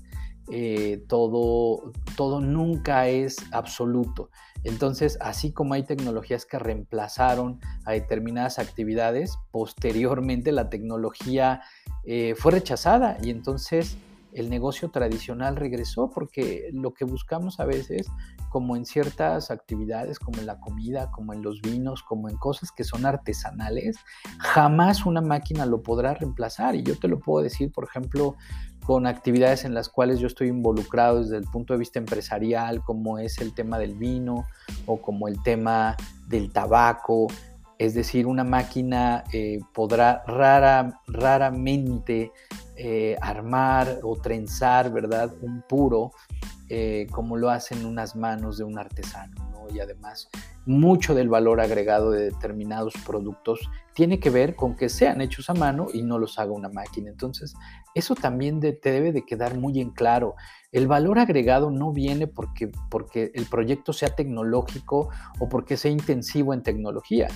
eh, 0.49 1.03
todo, 1.07 1.91
todo 2.15 2.39
nunca 2.41 3.07
es 3.07 3.37
absoluto. 3.51 4.29
Entonces, 4.63 5.17
así 5.21 5.51
como 5.51 5.73
hay 5.73 5.83
tecnologías 5.83 6.45
que 6.45 6.59
reemplazaron 6.59 7.59
a 7.85 7.91
determinadas 7.91 8.59
actividades, 8.59 9.37
posteriormente 9.51 10.51
la 10.51 10.69
tecnología 10.69 11.61
eh, 12.05 12.35
fue 12.37 12.53
rechazada 12.53 13.17
y 13.21 13.29
entonces 13.29 13.97
el 14.33 14.49
negocio 14.49 14.89
tradicional 14.89 15.55
regresó 15.55 16.11
porque 16.11 16.69
lo 16.71 16.93
que 16.93 17.05
buscamos 17.05 17.59
a 17.59 17.65
veces, 17.65 18.07
como 18.49 18.75
en 18.75 18.85
ciertas 18.85 19.49
actividades, 19.49 20.19
como 20.19 20.39
en 20.39 20.45
la 20.45 20.59
comida, 20.59 21.09
como 21.11 21.33
en 21.33 21.41
los 21.41 21.61
vinos, 21.61 22.03
como 22.03 22.29
en 22.29 22.37
cosas 22.37 22.71
que 22.71 22.83
son 22.83 23.05
artesanales, 23.05 23.97
jamás 24.37 25.05
una 25.05 25.21
máquina 25.21 25.65
lo 25.65 25.81
podrá 25.81 26.13
reemplazar. 26.13 26.75
Y 26.75 26.83
yo 26.83 26.97
te 26.99 27.07
lo 27.07 27.19
puedo 27.19 27.43
decir, 27.43 27.71
por 27.71 27.85
ejemplo, 27.85 28.35
con 28.87 29.05
actividades 29.05 29.65
en 29.65 29.73
las 29.73 29.89
cuales 29.89 30.21
yo 30.21 30.27
estoy 30.27 30.47
involucrado 30.47 31.19
desde 31.19 31.35
el 31.35 31.43
punto 31.43 31.73
de 31.73 31.79
vista 31.79 31.99
empresarial, 31.99 32.81
como 32.85 33.19
es 33.19 33.37
el 33.39 33.53
tema 33.53 33.77
del 33.77 33.95
vino 33.95 34.45
o 34.85 35.01
como 35.01 35.27
el 35.27 35.43
tema 35.43 35.97
del 36.29 36.53
tabaco. 36.53 37.27
Es 37.77 37.93
decir, 37.93 38.25
una 38.25 38.45
máquina 38.45 39.25
eh, 39.33 39.59
podrá 39.73 40.23
rara, 40.25 41.01
raramente 41.05 42.31
eh, 42.77 43.17
armar 43.21 43.99
o 44.03 44.15
trenzar, 44.15 44.89
¿verdad? 44.89 45.33
Un 45.41 45.63
puro, 45.67 46.13
eh, 46.69 47.07
como 47.11 47.35
lo 47.35 47.49
hacen 47.49 47.85
unas 47.85 48.15
manos 48.15 48.57
de 48.57 48.63
un 48.63 48.79
artesano. 48.79 49.56
Y 49.73 49.79
además 49.79 50.29
mucho 50.65 51.15
del 51.15 51.29
valor 51.29 51.61
agregado 51.61 52.11
de 52.11 52.25
determinados 52.25 52.93
productos 53.05 53.69
tiene 53.93 54.19
que 54.19 54.29
ver 54.29 54.55
con 54.55 54.75
que 54.75 54.89
sean 54.89 55.21
hechos 55.21 55.49
a 55.49 55.53
mano 55.53 55.87
y 55.91 56.03
no 56.03 56.19
los 56.19 56.37
haga 56.37 56.51
una 56.51 56.69
máquina. 56.69 57.09
Entonces, 57.09 57.55
eso 57.95 58.13
también 58.13 58.59
te 58.59 58.91
debe 58.91 59.11
de 59.11 59.25
quedar 59.25 59.57
muy 59.57 59.79
en 59.79 59.89
claro. 59.89 60.35
El 60.71 60.85
valor 60.85 61.17
agregado 61.17 61.71
no 61.71 61.93
viene 61.93 62.27
porque, 62.27 62.69
porque 62.91 63.31
el 63.33 63.45
proyecto 63.45 63.93
sea 63.93 64.09
tecnológico 64.09 65.09
o 65.39 65.49
porque 65.49 65.77
sea 65.77 65.89
intensivo 65.89 66.53
en 66.53 66.61
tecnología. 66.61 67.27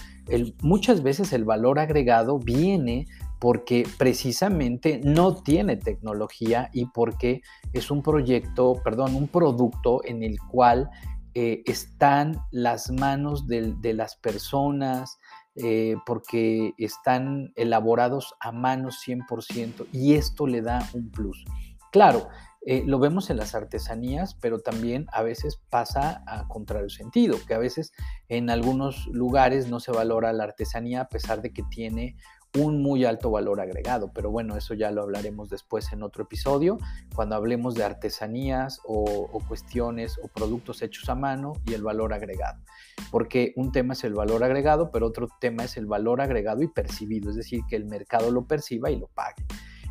muchas 0.61 1.01
veces 1.01 1.33
el 1.33 1.45
valor 1.45 1.79
agregado 1.79 2.37
viene 2.37 3.07
porque 3.39 3.87
precisamente 3.97 5.01
no 5.03 5.33
tiene 5.33 5.77
tecnología 5.77 6.69
y 6.73 6.85
porque 6.85 7.41
es 7.73 7.89
un 7.89 8.03
proyecto, 8.03 8.75
perdón, 8.83 9.15
un 9.15 9.27
producto 9.27 10.01
en 10.05 10.21
el 10.21 10.37
cual 10.39 10.91
eh, 11.33 11.63
están 11.65 12.41
las 12.51 12.91
manos 12.91 13.47
de, 13.47 13.93
las 13.93 14.15
personas, 14.15 15.19
eh, 15.55 15.95
porque 16.05 16.73
están 16.77 17.53
elaborados 17.55 18.35
a 18.39 18.51
mano 18.51 18.89
100% 18.89 19.87
y 19.91 20.13
esto 20.13 20.47
le 20.47 20.61
da 20.61 20.87
un 20.93 21.09
plus. 21.09 21.43
Claro, 21.91 22.29
eh, 22.63 22.83
lo 22.85 22.99
vemos 22.99 23.29
en 23.31 23.37
las 23.37 23.55
artesanías, 23.55 24.35
pero 24.35 24.59
también 24.59 25.07
a 25.11 25.23
veces 25.23 25.59
pasa 25.69 26.23
a 26.27 26.47
contrario 26.47 26.89
sentido, 26.89 27.37
que 27.47 27.55
a 27.55 27.57
veces 27.57 27.91
en 28.29 28.51
algunos 28.51 29.07
lugares 29.07 29.67
no 29.67 29.79
se 29.79 29.91
valora 29.91 30.31
la 30.31 30.43
artesanía 30.43 31.01
a 31.01 31.09
pesar 31.09 31.41
de 31.41 31.53
que 31.53 31.63
tiene 31.63 32.17
un 32.57 32.81
muy 32.81 33.05
alto 33.05 33.31
valor 33.31 33.61
agregado, 33.61 34.11
pero 34.13 34.29
bueno, 34.29 34.57
eso 34.57 34.73
ya 34.73 34.91
lo 34.91 35.03
hablaremos 35.03 35.49
después 35.49 35.91
en 35.93 36.03
otro 36.03 36.23
episodio, 36.23 36.77
cuando 37.15 37.35
hablemos 37.35 37.75
de 37.75 37.83
artesanías 37.83 38.81
o, 38.85 39.39
cuestiones 39.47 40.17
o 40.21 40.27
productos 40.27 40.81
hechos 40.81 41.09
a 41.09 41.15
mano 41.15 41.53
y 41.65 41.73
el 41.73 41.83
valor 41.83 42.13
agregado, 42.13 42.61
porque 43.09 43.53
un 43.55 43.71
tema 43.71 43.93
es 43.93 44.03
el 44.03 44.13
valor 44.13 44.43
agregado, 44.43 44.91
pero 44.91 45.07
otro 45.07 45.29
tema 45.39 45.63
es 45.63 45.77
el 45.77 45.85
valor 45.85 46.21
agregado 46.21 46.61
y 46.61 46.67
percibido, 46.67 47.29
es 47.29 47.35
decir, 47.35 47.61
que 47.69 47.75
el 47.75 47.85
mercado 47.85 48.31
lo 48.31 48.45
perciba 48.45 48.91
y 48.91 48.97
lo 48.97 49.07
pague. 49.07 49.43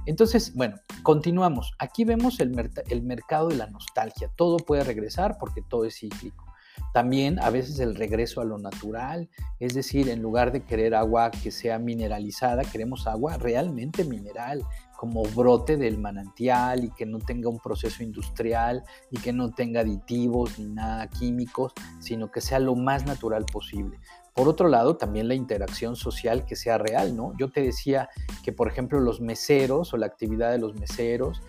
Entonces, 0.06 0.54
bueno, 0.54 0.76
continuamos. 1.02 1.74
Aquí 1.78 2.04
vemos 2.04 2.40
el, 2.40 2.70
el 2.88 3.02
mercado 3.02 3.48
de 3.48 3.56
la 3.56 3.66
nostalgia. 3.66 4.30
Todo 4.34 4.56
puede 4.56 4.82
regresar 4.82 5.36
porque 5.38 5.60
todo 5.60 5.84
es 5.84 5.98
cíclico. 5.98 6.49
También 6.92 7.38
a 7.38 7.50
veces 7.50 7.78
el 7.78 7.94
regreso 7.94 8.40
a 8.40 8.44
lo 8.44 8.58
natural, 8.58 9.28
es 9.58 9.74
decir, 9.74 10.08
en 10.08 10.22
lugar 10.22 10.52
de 10.52 10.62
querer 10.64 10.94
agua 10.94 11.30
que 11.30 11.50
sea 11.50 11.78
mineralizada, 11.78 12.64
queremos 12.64 13.06
agua 13.06 13.36
realmente 13.38 14.04
mineral, 14.04 14.64
como 15.00 15.22
brote 15.22 15.78
del 15.78 15.96
manantial 15.96 16.84
y 16.84 16.90
que 16.90 17.06
no 17.06 17.20
tenga 17.20 17.48
un 17.48 17.58
proceso 17.58 18.02
industrial 18.02 18.84
y 19.10 19.18
que 19.18 19.32
no 19.32 19.50
tenga 19.50 19.80
aditivos 19.80 20.58
ni 20.58 20.66
nada 20.66 21.08
químicos, 21.08 21.72
sino 22.00 22.30
que 22.30 22.42
sea 22.42 22.58
lo 22.58 22.74
más 22.74 23.06
natural 23.06 23.46
posible. 23.50 23.98
Por 24.34 24.46
otro 24.46 24.68
lado, 24.68 24.98
también 24.98 25.26
la 25.26 25.34
interacción 25.34 25.96
social 25.96 26.44
que 26.44 26.54
sea 26.54 26.76
real, 26.76 27.16
¿no? 27.16 27.32
Yo 27.38 27.50
te 27.50 27.62
decía 27.62 28.10
que, 28.44 28.52
por 28.52 28.68
ejemplo, 28.68 29.00
los 29.00 29.22
meseros 29.22 29.94
o 29.94 29.96
la 29.96 30.04
actividad 30.04 30.50
de 30.50 30.58
los 30.58 30.74
meseros 30.74 31.40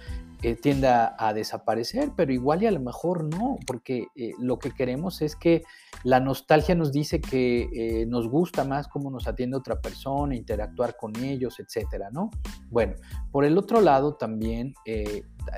eh, 0.43 0.55
tienda 0.55 1.15
a 1.19 1.33
desaparecer, 1.33 2.13
pero 2.15 2.33
igual 2.33 2.63
y 2.63 2.65
a 2.65 2.71
lo 2.71 2.79
mejor 2.79 3.23
no, 3.23 3.57
porque 3.67 4.07
eh, 4.15 4.31
lo 4.39 4.57
que 4.57 4.71
queremos 4.71 5.21
es 5.21 5.35
que 5.35 5.63
la 6.03 6.19
nostalgia 6.19 6.73
nos 6.73 6.91
dice 6.91 7.21
que 7.21 7.69
eh, 7.73 8.05
nos 8.07 8.27
gusta 8.27 8.63
más 8.63 8.87
cómo 8.87 9.11
nos 9.11 9.27
atiende 9.27 9.57
otra 9.57 9.79
persona, 9.79 10.35
interactuar 10.35 10.97
con 10.97 11.15
ellos, 11.17 11.59
etcétera, 11.59 12.09
¿no? 12.11 12.31
Bueno, 12.71 12.95
por 13.31 13.45
el 13.45 13.55
otro 13.55 13.81
lado 13.81 14.15
también 14.15 14.73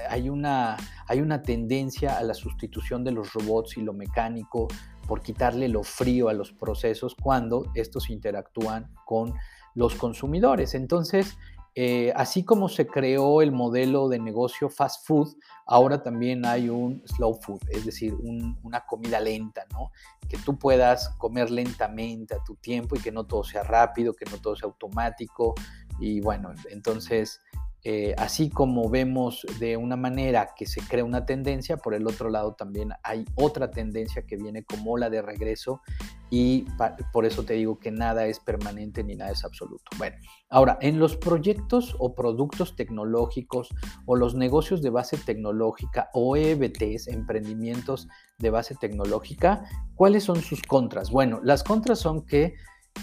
hay, 0.10 0.28
una, 0.30 0.76
hay 1.08 1.22
una 1.22 1.42
tendencia 1.42 2.18
a 2.18 2.24
la 2.24 2.34
sustitución 2.34 3.06
de 3.06 3.12
los 3.12 3.32
robots 3.32 3.78
y 3.78 3.82
lo 3.82 3.94
mecánico 3.94 4.68
por 5.08 5.22
quitarle 5.22 5.68
lo 5.70 5.84
frío 5.84 6.28
a 6.30 6.34
los 6.34 6.52
procesos 6.52 7.16
cuando 7.16 7.72
estos 7.74 8.10
interactúan 8.10 8.94
con 9.06 9.34
los 9.76 9.96
consumidores. 9.96 10.76
Entonces, 10.76 11.38
eh, 11.76 12.14
así 12.16 12.44
como 12.44 12.70
se 12.70 12.86
creó 12.86 13.42
el 13.42 13.52
modelo 13.52 14.08
de 14.08 14.20
negocio 14.20 14.70
fast 14.70 15.08
food, 15.08 15.36
ahora 15.66 16.04
también 16.04 16.46
hay 16.46 16.70
un 16.70 17.02
slow 17.08 17.40
food, 17.42 17.62
es 17.70 17.86
decir, 17.86 18.14
una 18.62 18.86
comida 18.86 19.20
lenta, 19.20 19.66
¿no? 19.72 19.92
Que 20.30 20.38
tú 20.38 20.60
puedas 20.60 21.10
comer 21.18 21.50
lentamente 21.50 22.36
a 22.36 22.44
tu 22.44 22.56
tiempo 22.56 22.96
y 22.96 23.00
que 23.00 23.12
no 23.12 23.26
todo 23.26 23.44
sea 23.44 23.64
rápido, 23.64 24.14
que 24.14 24.30
no 24.30 24.38
todo 24.38 24.56
sea 24.56 24.68
automático. 24.68 25.56
Y 26.00 26.22
bueno, 26.22 26.54
entonces 26.70 27.40
eh, 27.86 28.16
así 28.18 28.50
como 28.50 28.90
vemos 28.90 29.46
de 29.60 29.76
una 29.76 29.98
manera 29.98 30.52
que 30.56 30.66
se 30.66 30.80
crea 30.82 31.04
una 31.04 31.26
tendencia, 31.26 31.76
por 31.76 31.94
el 31.94 32.08
otro 32.08 32.30
lado 32.30 32.54
también 32.54 32.94
hay 33.04 33.26
otra 33.36 33.72
tendencia 33.72 34.26
que 34.26 34.38
viene 34.38 34.64
como 34.64 34.98
la 34.98 35.10
de 35.10 35.22
regreso 35.22 35.82
y 36.30 36.66
por 37.12 37.26
eso 37.26 37.44
te 37.44 37.56
digo 37.56 37.78
que 37.78 37.92
nada 37.92 38.26
es 38.26 38.40
permanente 38.40 39.04
ni 39.04 39.16
nada 39.16 39.32
es 39.32 39.44
absoluto. 39.44 39.84
Bueno, 39.98 40.16
ahora, 40.50 40.78
en 40.82 40.98
los 40.98 41.18
proyectos 41.18 41.96
o 42.00 42.16
productos 42.16 42.76
tecnológicos 42.78 43.70
o 44.06 44.16
los 44.16 44.34
negocios 44.34 44.82
de 44.82 44.90
base 44.90 45.18
tecnológica 45.18 46.10
o 46.14 46.38
EBTs, 46.38 47.10
emprendimientos 47.10 48.08
de 48.40 48.50
base 48.50 48.76
tecnológica, 48.76 49.66
¿cuáles 49.94 50.24
son 50.24 50.42
sus 50.42 50.62
contras? 50.62 51.12
Bueno, 51.12 51.42
las 51.44 51.64
contras 51.64 52.00
son 52.00 52.26
que 52.26 52.56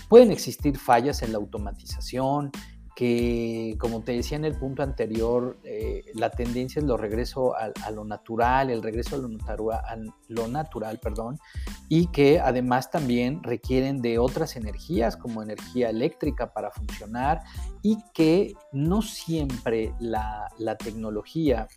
pueden 0.08 0.30
existir 0.32 0.78
fallas 0.78 1.22
en 1.22 1.32
la 1.32 1.38
automatización, 1.38 2.50
que, 2.94 3.76
como 3.78 4.02
te 4.02 4.12
decía 4.12 4.36
en 4.36 4.44
el 4.44 4.56
punto 4.56 4.82
anterior, 4.82 5.58
eh, 5.64 6.04
la 6.14 6.30
tendencia 6.30 6.80
es 6.80 6.86
lo 6.86 6.96
regreso 6.96 7.54
a, 7.56 7.90
lo 7.90 8.04
natural, 8.04 8.70
el 8.70 8.82
regreso 8.82 9.16
a 9.16 9.96
lo, 10.28 10.48
natural, 10.48 10.98
perdón, 11.00 11.38
y 11.88 12.08
que 12.08 12.40
además 12.40 12.90
también 12.90 13.42
requieren 13.42 14.02
de 14.02 14.18
otras 14.18 14.56
energías 14.56 15.16
como 15.16 15.42
energía 15.42 15.90
eléctrica 15.90 16.52
para 16.52 16.70
funcionar 16.70 17.42
y 17.82 17.98
que 18.12 18.54
no 18.72 19.02
siempre 19.02 19.94
la 20.00 20.76
tecnología 20.78 21.68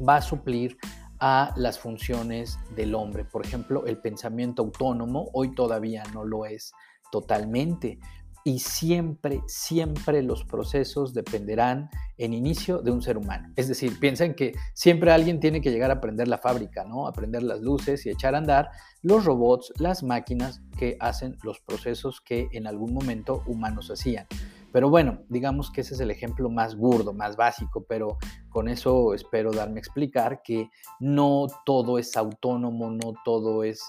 va 0.00 0.16
a 0.16 0.22
suplir 0.22 0.76
a 1.24 1.52
las 1.56 1.78
funciones 1.78 2.58
del 2.74 2.96
hombre. 2.96 3.24
Por 3.24 3.46
ejemplo, 3.46 3.86
el 3.86 3.98
pensamiento 3.98 4.62
autónomo 4.62 5.28
hoy 5.32 5.54
todavía 5.54 6.02
no 6.12 6.24
lo 6.24 6.46
es 6.46 6.72
totalmente, 7.12 8.00
y 8.44 8.58
siempre, 8.58 9.42
siempre 9.46 10.22
los 10.22 10.44
procesos 10.44 11.14
dependerán 11.14 11.90
en 12.18 12.34
inicio 12.34 12.78
de 12.78 12.90
un 12.90 13.02
ser 13.02 13.16
humano. 13.16 13.52
Es 13.56 13.68
decir, 13.68 13.98
piensen 13.98 14.34
que 14.34 14.52
siempre 14.74 15.12
alguien 15.12 15.40
tiene 15.40 15.60
que 15.60 15.70
llegar 15.70 15.90
a 15.90 15.94
aprender 15.94 16.28
la 16.28 16.38
fábrica, 16.38 16.84
¿no? 16.84 17.06
Aprender 17.06 17.42
las 17.42 17.60
luces 17.60 18.04
y 18.06 18.10
echar 18.10 18.34
a 18.34 18.38
andar 18.38 18.70
los 19.02 19.24
robots, 19.24 19.72
las 19.78 20.02
máquinas 20.02 20.60
que 20.78 20.96
hacen 21.00 21.36
los 21.42 21.60
procesos 21.60 22.20
que 22.20 22.48
en 22.52 22.66
algún 22.66 22.92
momento 22.92 23.42
humanos 23.46 23.90
hacían. 23.90 24.26
Pero 24.72 24.88
bueno, 24.88 25.20
digamos 25.28 25.70
que 25.70 25.82
ese 25.82 25.94
es 25.94 26.00
el 26.00 26.10
ejemplo 26.10 26.48
más 26.48 26.76
burdo, 26.76 27.12
más 27.12 27.36
básico, 27.36 27.84
pero 27.86 28.16
con 28.48 28.68
eso 28.68 29.12
espero 29.12 29.52
darme 29.52 29.76
a 29.76 29.80
explicar 29.80 30.40
que 30.42 30.70
no 30.98 31.46
todo 31.66 31.98
es 31.98 32.16
autónomo, 32.16 32.90
no 32.90 33.12
todo 33.24 33.64
es 33.64 33.82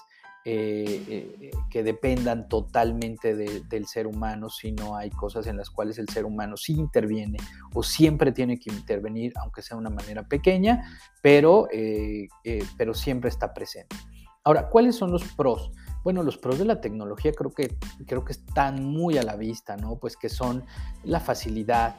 eh, 0.46 1.02
eh, 1.08 1.50
que 1.70 1.82
dependan 1.82 2.48
totalmente 2.50 3.34
del 3.34 3.86
ser 3.86 4.06
humano, 4.06 4.50
sino 4.50 4.94
hay 4.94 5.08
cosas 5.08 5.46
en 5.46 5.56
las 5.56 5.70
cuales 5.70 5.98
el 5.98 6.08
ser 6.08 6.26
humano 6.26 6.58
sí 6.58 6.74
interviene 6.74 7.38
o 7.72 7.82
siempre 7.82 8.30
tiene 8.30 8.58
que 8.58 8.70
intervenir, 8.70 9.32
aunque 9.40 9.62
sea 9.62 9.76
de 9.76 9.80
una 9.80 9.90
manera 9.90 10.22
pequeña, 10.28 10.98
pero, 11.22 11.66
eh, 11.72 12.28
pero 12.76 12.92
siempre 12.92 13.30
está 13.30 13.54
presente. 13.54 13.96
Ahora, 14.44 14.68
¿cuáles 14.68 14.96
son 14.96 15.10
los 15.10 15.24
pros? 15.32 15.72
Bueno, 16.02 16.22
los 16.22 16.36
pros 16.36 16.58
de 16.58 16.66
la 16.66 16.78
tecnología 16.82 17.32
creo 17.32 17.50
que, 17.50 17.78
creo 18.06 18.26
que 18.26 18.32
están 18.32 18.84
muy 18.84 19.16
a 19.16 19.22
la 19.22 19.36
vista, 19.36 19.78
¿no? 19.78 19.96
Pues 19.96 20.18
que 20.18 20.28
son 20.28 20.64
la 21.04 21.20
facilidad, 21.20 21.96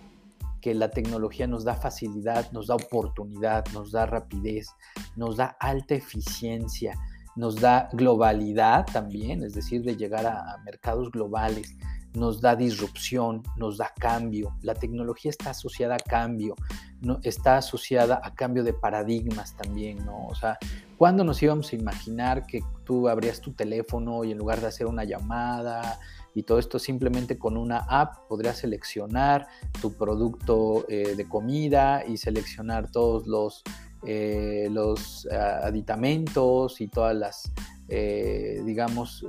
que 0.61 0.75
la 0.75 0.91
tecnología 0.91 1.47
nos 1.47 1.63
da 1.63 1.73
facilidad, 1.73 2.51
nos 2.51 2.67
da 2.67 2.75
oportunidad, 2.75 3.65
nos 3.73 3.91
da 3.91 4.05
rapidez, 4.05 4.67
nos 5.15 5.37
da 5.37 5.57
alta 5.59 5.95
eficiencia, 5.95 6.93
nos 7.35 7.55
da 7.55 7.89
globalidad 7.93 8.85
también, 8.85 9.43
es 9.43 9.53
decir, 9.53 9.83
de 9.83 9.95
llegar 9.95 10.25
a, 10.25 10.57
mercados 10.63 11.11
globales, 11.11 11.75
nos 12.13 12.39
da 12.39 12.55
disrupción, 12.55 13.43
nos 13.57 13.77
da 13.77 13.91
cambio. 13.99 14.55
La 14.61 14.73
tecnología 14.73 15.31
está 15.31 15.49
asociada 15.49 15.95
a 15.95 15.99
cambio, 15.99 16.55
no, 17.01 17.19
está 17.23 17.57
asociada 17.57 18.21
a 18.23 18.33
cambio 18.33 18.63
de 18.63 18.73
paradigmas 18.73 19.55
también, 19.57 20.05
¿no? 20.05 20.27
O 20.27 20.35
sea, 20.35 20.57
¿cuándo 20.97 21.25
nos 21.25 21.43
íbamos 21.43 21.73
a 21.73 21.75
imaginar 21.75 22.45
que 22.45 22.61
tú 22.85 23.09
abrías 23.09 23.41
tu 23.41 23.51
teléfono 23.51 24.23
y 24.23 24.31
en 24.31 24.37
lugar 24.37 24.61
de 24.61 24.67
hacer 24.67 24.87
una 24.87 25.03
llamada 25.03 25.99
y 26.33 26.43
todo 26.43 26.59
esto 26.59 26.79
simplemente 26.79 27.37
con 27.37 27.57
una 27.57 27.79
app 27.89 28.27
podrías 28.27 28.59
seleccionar 28.59 29.47
tu 29.81 29.93
producto 29.93 30.85
eh, 30.89 31.15
de 31.15 31.27
comida 31.27 32.05
y 32.05 32.17
seleccionar 32.17 32.91
todos 32.91 33.25
los 33.25 33.63
eh, 34.05 34.67
los 34.71 35.27
eh, 35.31 35.35
aditamentos 35.35 36.79
y 36.79 36.87
todas 36.87 37.15
las, 37.15 37.51
eh, 37.87 38.61
digamos, 38.65 39.25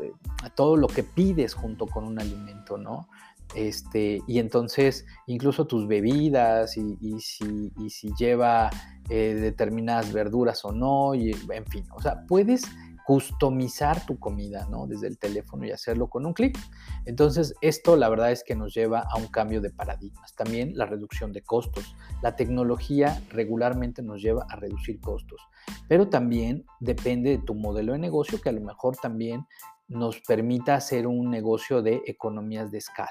todo 0.54 0.76
lo 0.76 0.86
que 0.86 1.02
pides 1.02 1.54
junto 1.54 1.86
con 1.86 2.04
un 2.04 2.20
alimento, 2.20 2.76
¿no? 2.76 3.08
Este, 3.54 4.20
y 4.26 4.38
entonces 4.38 5.06
incluso 5.26 5.66
tus 5.66 5.86
bebidas 5.86 6.76
y, 6.76 6.96
si, 7.20 7.72
y 7.78 7.90
si, 7.90 8.12
lleva 8.18 8.70
determinadas 9.08 10.12
verduras 10.12 10.64
o 10.64 10.72
no, 10.72 11.14
y, 11.14 11.30
en 11.30 11.66
fin, 11.66 11.84
o 11.94 12.02
sea, 12.02 12.26
puedes 12.26 12.64
customizar 13.06 14.04
tu 14.04 14.18
comida, 14.18 14.66
¿no? 14.68 14.88
Desde 14.88 15.06
el 15.06 15.16
teléfono 15.16 15.64
y 15.64 15.70
hacerlo 15.70 16.08
con 16.08 16.26
un 16.26 16.32
clic. 16.32 16.58
Entonces, 17.04 17.54
esto 17.60 17.94
la 17.94 18.08
verdad 18.08 18.32
es 18.32 18.42
que 18.42 18.56
nos 18.56 18.74
lleva 18.74 19.06
a 19.08 19.16
un 19.16 19.28
cambio 19.28 19.60
de 19.60 19.70
paradigmas. 19.70 20.34
También 20.34 20.76
la 20.76 20.86
reducción 20.86 21.32
de 21.32 21.42
costos. 21.42 21.94
La 22.20 22.34
tecnología 22.34 23.22
regularmente 23.30 24.02
nos 24.02 24.20
lleva 24.20 24.44
a 24.50 24.56
reducir 24.56 25.00
costos, 25.00 25.40
pero 25.86 26.08
también 26.08 26.66
depende 26.80 27.30
de 27.30 27.38
tu 27.38 27.54
modelo 27.54 27.92
de 27.92 28.00
negocio 28.00 28.40
que 28.40 28.48
a 28.48 28.52
lo 28.52 28.60
mejor 28.60 28.96
también 28.96 29.46
nos 29.86 30.20
permita 30.22 30.74
hacer 30.74 31.06
un 31.06 31.30
negocio 31.30 31.82
de 31.82 32.02
economías 32.06 32.72
de 32.72 32.78
escala. 32.78 33.10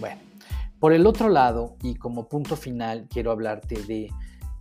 Bueno, 0.00 0.20
por 0.78 0.92
el 0.92 1.06
otro 1.06 1.30
lado, 1.30 1.78
y 1.82 1.94
como 1.94 2.28
punto 2.28 2.56
final, 2.56 3.08
quiero 3.08 3.30
hablarte 3.30 3.82
de 3.84 4.10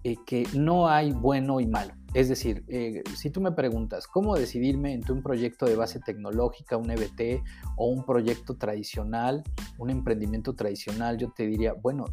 eh, 0.05 0.15
que 0.25 0.47
no 0.53 0.87
hay 0.87 1.11
bueno 1.11 1.59
y 1.59 1.67
malo. 1.67 1.98
Es 2.13 2.27
decir, 2.27 2.63
eh, 2.67 3.03
si 3.15 3.29
tú 3.29 3.39
me 3.39 3.51
preguntas 3.51 4.07
cómo 4.07 4.35
decidirme 4.35 4.93
entre 4.93 5.13
un 5.13 5.21
proyecto 5.21 5.67
de 5.67 5.75
base 5.75 5.99
tecnológica, 5.99 6.75
un 6.75 6.89
EBT 6.89 7.43
o 7.77 7.87
un 7.87 8.03
proyecto 8.03 8.57
tradicional, 8.57 9.43
un 9.77 9.91
emprendimiento 9.91 10.55
tradicional, 10.55 11.17
yo 11.17 11.31
te 11.31 11.45
diría, 11.45 11.73
bueno, 11.73 12.05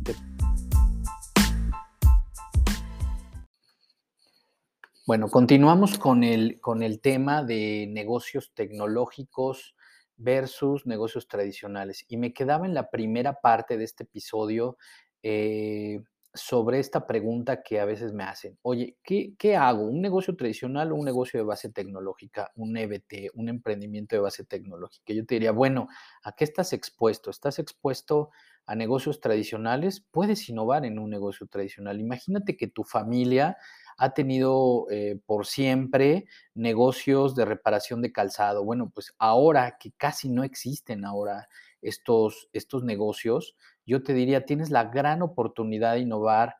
Bueno, 5.07 5.29
continuamos 5.29 5.99
con 5.99 6.25
el, 6.25 6.61
con 6.61 6.83
el 6.83 7.01
tema 7.01 7.45
de 7.45 7.87
negocios 7.89 8.51
tecnológicos 8.55 9.77
versus 10.17 10.85
negocios 10.85 11.29
tradicionales. 11.29 12.05
Y 12.09 12.17
me 12.17 12.33
quedaba 12.33 12.67
en 12.67 12.75
la 12.75 12.91
primera 12.91 13.41
parte 13.41 13.79
de 13.79 13.85
este 13.85 14.03
episodio 14.03 14.77
eh, 15.23 16.01
sobre 16.37 16.79
esta 16.79 17.07
pregunta 17.07 17.62
que 17.62 17.81
a 17.81 17.85
veces 17.85 18.12
me 18.12 18.25
hacen. 18.25 18.59
Oye, 18.62 18.96
¿qué, 19.03 19.57
hago? 19.57 19.87
¿Un 19.87 20.01
negocio 20.01 20.37
tradicional 20.37 20.92
o 20.92 20.96
un 20.96 21.05
negocio 21.05 21.40
de 21.40 21.44
base 21.44 21.70
tecnológica? 21.70 22.53
¿Un 22.55 22.77
EBT? 22.77 23.31
¿Un 23.35 23.49
emprendimiento 23.49 24.16
de 24.16 24.20
base 24.20 24.44
tecnológica? 24.44 25.12
Yo 25.12 25.25
te 25.27 25.37
diría, 25.37 25.53
bueno, 25.53 25.88
¿a 26.22 26.33
qué 26.33 26.44
estás 26.44 26.72
expuesto? 26.72 27.31
¿Estás 27.31 27.59
expuesto 27.59 28.31
a 28.66 28.75
negocios 28.75 29.20
tradicionales? 29.20 30.05
Puedes 30.11 30.49
innovar 30.49 30.85
en 30.85 30.99
un 30.99 31.11
negocio 31.11 31.46
tradicional. 31.46 32.01
Imagínate 32.01 32.57
que 32.57 32.68
tu 32.68 32.85
familia 32.85 33.57
ha 33.99 34.12
tenido 34.12 34.87
eh, 34.90 35.18
por 35.25 35.46
siempre 35.46 36.27
negocios 36.55 37.35
de 37.35 37.44
reparación 37.44 38.03
de 38.03 38.12
calzado. 38.12 38.64
Bueno, 38.64 38.90
pues 38.94 39.14
ahora 39.18 39.79
que 39.79 39.92
casi 39.92 40.29
no 40.29 40.44
existen 40.44 41.05
ahora 41.05 41.49
estos, 41.81 42.49
estos 42.53 42.85
negocios, 42.85 43.57
yo 43.87 44.03
te 44.03 44.14
diría, 44.14 44.44
tienes 44.44 44.70
la 44.70 44.85
gran 44.85 45.22
oportunidad 45.22 45.94
de 45.94 46.01
innovar, 46.01 46.57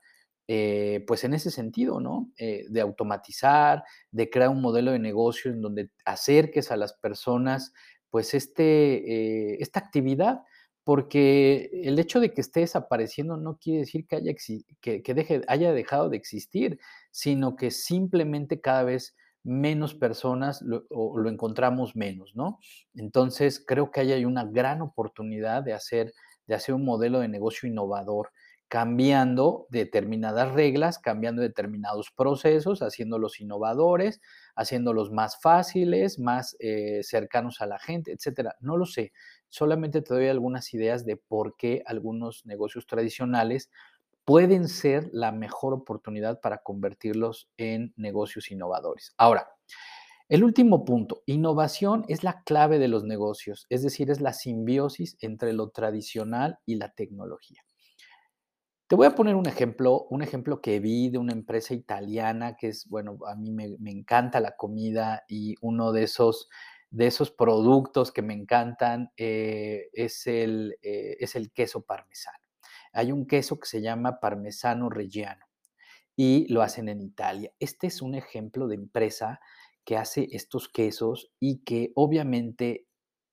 eh, 0.49 1.05
pues 1.07 1.25
en 1.25 1.35
ese 1.35 1.51
sentido, 1.51 2.01
¿no? 2.01 2.31
Eh, 2.39 2.67
de 2.69 2.81
automatizar, 2.81 3.83
de 4.13 4.31
crear 4.31 4.49
un 4.51 4.61
modelo 4.63 4.93
de 4.93 5.01
negocio 5.01 5.51
en 5.51 5.61
donde 5.61 5.91
acerques 6.05 6.71
a 6.71 6.77
las 6.77 6.93
personas, 6.95 7.73
pues 8.11 8.33
este, 8.35 9.53
eh, 9.55 9.57
esta 9.61 9.81
actividad, 9.81 10.43
porque 10.85 11.69
el 11.83 11.99
hecho 11.99 12.21
de 12.21 12.33
que 12.33 12.41
esté 12.41 12.61
desapareciendo 12.61 13.37
no 13.37 13.59
quiere 13.59 13.81
decir 13.81 14.07
que, 14.07 14.17
haya, 14.17 14.33
que, 14.81 15.03
que 15.03 15.15
deje, 15.15 15.43
haya 15.49 15.73
dejado 15.73 16.09
de 16.11 16.17
existir, 16.17 16.79
sino 17.11 17.57
que 17.57 17.73
simplemente 17.73 18.61
cada 18.61 18.85
vez 18.85 19.17
menos 19.43 19.95
personas 19.95 20.63
lo, 20.63 20.85
lo 20.91 21.29
encontramos 21.29 21.97
menos, 21.97 22.35
¿no? 22.37 22.59
Entonces, 22.95 23.63
creo 23.65 23.91
que 23.91 24.01
ahí 24.01 24.13
hay 24.13 24.25
una 24.25 24.45
gran 24.45 24.81
oportunidad 24.83 25.63
de 25.65 25.73
hacer 25.73 26.13
de 26.47 26.55
hacer 26.55 26.75
un 26.75 26.85
modelo 26.85 27.21
de 27.21 27.29
negocio 27.29 27.69
innovador, 27.69 28.31
cambiando 28.69 29.67
determinadas 29.71 30.53
reglas, 30.53 30.99
cambiando 30.99 31.41
determinados 31.43 32.11
procesos, 32.11 32.83
haciéndolos 32.83 33.41
innovadores, 33.41 34.21
haciéndolos 34.57 35.13
más 35.13 35.41
fáciles, 35.41 36.19
más 36.19 36.57
eh, 36.59 37.01
cercanos 37.05 37.61
a 37.61 37.67
la 37.67 37.79
gente, 37.79 38.13
etcétera. 38.13 38.57
No 38.61 38.77
lo 38.77 38.87
sé. 38.87 39.13
Solamente 39.49 40.03
te 40.03 40.15
doy 40.15 40.27
algunas 40.29 40.75
ideas 40.75 41.05
de 41.05 41.17
por 41.17 41.57
qué 41.57 41.83
algunos 41.87 42.45
negocios 42.45 42.87
tradicionales 42.87 43.71
pueden 44.25 44.67
ser 44.67 45.09
la 45.13 45.31
mejor 45.31 45.73
oportunidad 45.73 46.41
para 46.41 46.59
convertirlos 46.59 47.49
en 47.57 47.95
negocios 47.97 48.51
innovadores. 48.51 49.15
Ahora, 49.17 49.49
el 50.29 50.43
último 50.43 50.85
punto, 50.85 51.23
innovación 51.27 52.05
es 52.09 52.25
la 52.25 52.43
clave 52.43 52.79
de 52.79 52.89
los 52.89 53.05
negocios, 53.05 53.67
es 53.71 53.83
decir, 53.83 54.11
es 54.11 54.21
la 54.21 54.33
simbiosis 54.33 55.17
entre 55.21 55.53
lo 55.53 55.71
tradicional 55.71 56.59
y 56.67 56.77
la 56.77 56.93
tecnología. 56.93 57.63
Te 58.89 58.97
voy 58.97 59.07
a 59.07 59.15
poner 59.15 59.35
un 59.35 59.47
ejemplo, 59.47 60.07
un 60.11 60.23
ejemplo 60.23 60.61
que 60.61 60.81
vi 60.81 61.11
de 61.11 61.19
una 61.19 61.33
empresa 61.33 61.75
italiana 61.75 62.57
que 62.57 62.69
es, 62.69 62.89
bueno, 62.89 63.19
a 63.27 63.35
mí 63.35 63.51
me, 63.51 63.77
encanta 63.91 64.41
la 64.41 64.57
comida 64.57 65.25
y 65.29 65.55
uno 65.61 65.93
de 65.93 66.05
esos, 66.05 66.49
de 66.91 67.09
esos 67.09 67.33
productos 67.33 68.13
que 68.13 68.23
me 68.23 68.35
encantan 68.35 69.11
eh, 69.17 69.91
es, 69.93 70.27
el, 70.27 70.77
eh, 70.83 71.17
es 71.19 71.35
el 71.35 71.53
queso 71.53 71.83
parmesano. 71.83 72.39
Hay 72.93 73.13
un 73.13 73.27
queso 73.27 73.59
que 73.59 73.67
se 73.67 73.83
llama 73.83 74.21
parmesano 74.21 74.89
reggiano 74.89 75.47
y 76.17 76.47
lo 76.53 76.63
hacen 76.63 76.89
en 76.89 77.01
Italia. 77.01 77.53
Este 77.59 77.89
es 77.89 78.03
un 78.03 78.15
ejemplo 78.15 78.69
de 78.69 78.77
empresa 78.77 79.41
que 79.87 79.97
hace 79.97 80.29
estos 80.33 80.69
quesos 80.69 81.33
y 81.41 81.61
que 81.65 81.93
obviamente 81.95 82.87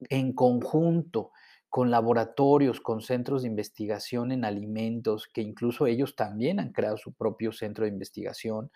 en 0.09 0.33
conjunto 0.33 1.31
con 1.69 1.89
laboratorios, 1.89 2.79
con 2.81 3.01
centros 3.01 3.41
de 3.41 3.47
investigación 3.47 4.31
en 4.31 4.45
alimentos, 4.45 5.27
que 5.33 5.41
incluso 5.41 5.87
ellos 5.87 6.15
también 6.15 6.59
han 6.59 6.71
creado 6.71 6.97
su 6.97 7.13
propio 7.13 7.51
centro 7.51 7.85
de 7.85 7.91
investigación 7.91 8.71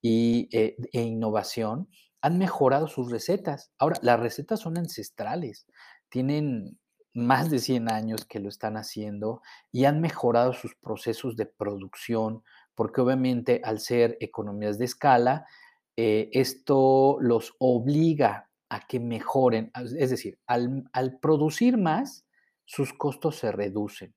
y, 0.00 0.48
eh, 0.56 0.76
e 0.92 1.02
innovación, 1.02 1.88
han 2.20 2.38
mejorado 2.38 2.86
sus 2.86 3.10
recetas. 3.10 3.72
Ahora, 3.78 3.98
las 4.02 4.20
recetas 4.20 4.60
son 4.60 4.78
ancestrales, 4.78 5.66
tienen 6.08 6.78
más 7.14 7.50
de 7.50 7.58
100 7.58 7.90
años 7.90 8.26
que 8.26 8.38
lo 8.40 8.48
están 8.48 8.76
haciendo 8.76 9.42
y 9.72 9.86
han 9.86 10.00
mejorado 10.00 10.52
sus 10.52 10.76
procesos 10.76 11.36
de 11.36 11.46
producción, 11.46 12.44
porque 12.76 13.00
obviamente 13.00 13.60
al 13.64 13.80
ser 13.80 14.18
economías 14.20 14.78
de 14.78 14.84
escala, 14.84 15.46
eh, 15.96 16.28
esto 16.32 17.16
los 17.20 17.54
obliga 17.58 18.50
a 18.68 18.86
que 18.86 19.00
mejoren, 19.00 19.70
es 19.74 20.10
decir, 20.10 20.38
al, 20.46 21.18
producir 21.20 21.78
más, 21.78 22.26
sus 22.64 22.92
costos 22.92 23.36
se 23.36 23.52
reducen, 23.52 24.14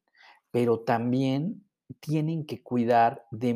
pero 0.51 0.81
también 0.81 1.65
tienen 1.99 2.45
que 2.45 2.61
cuidar 2.61 3.23
de, 3.31 3.53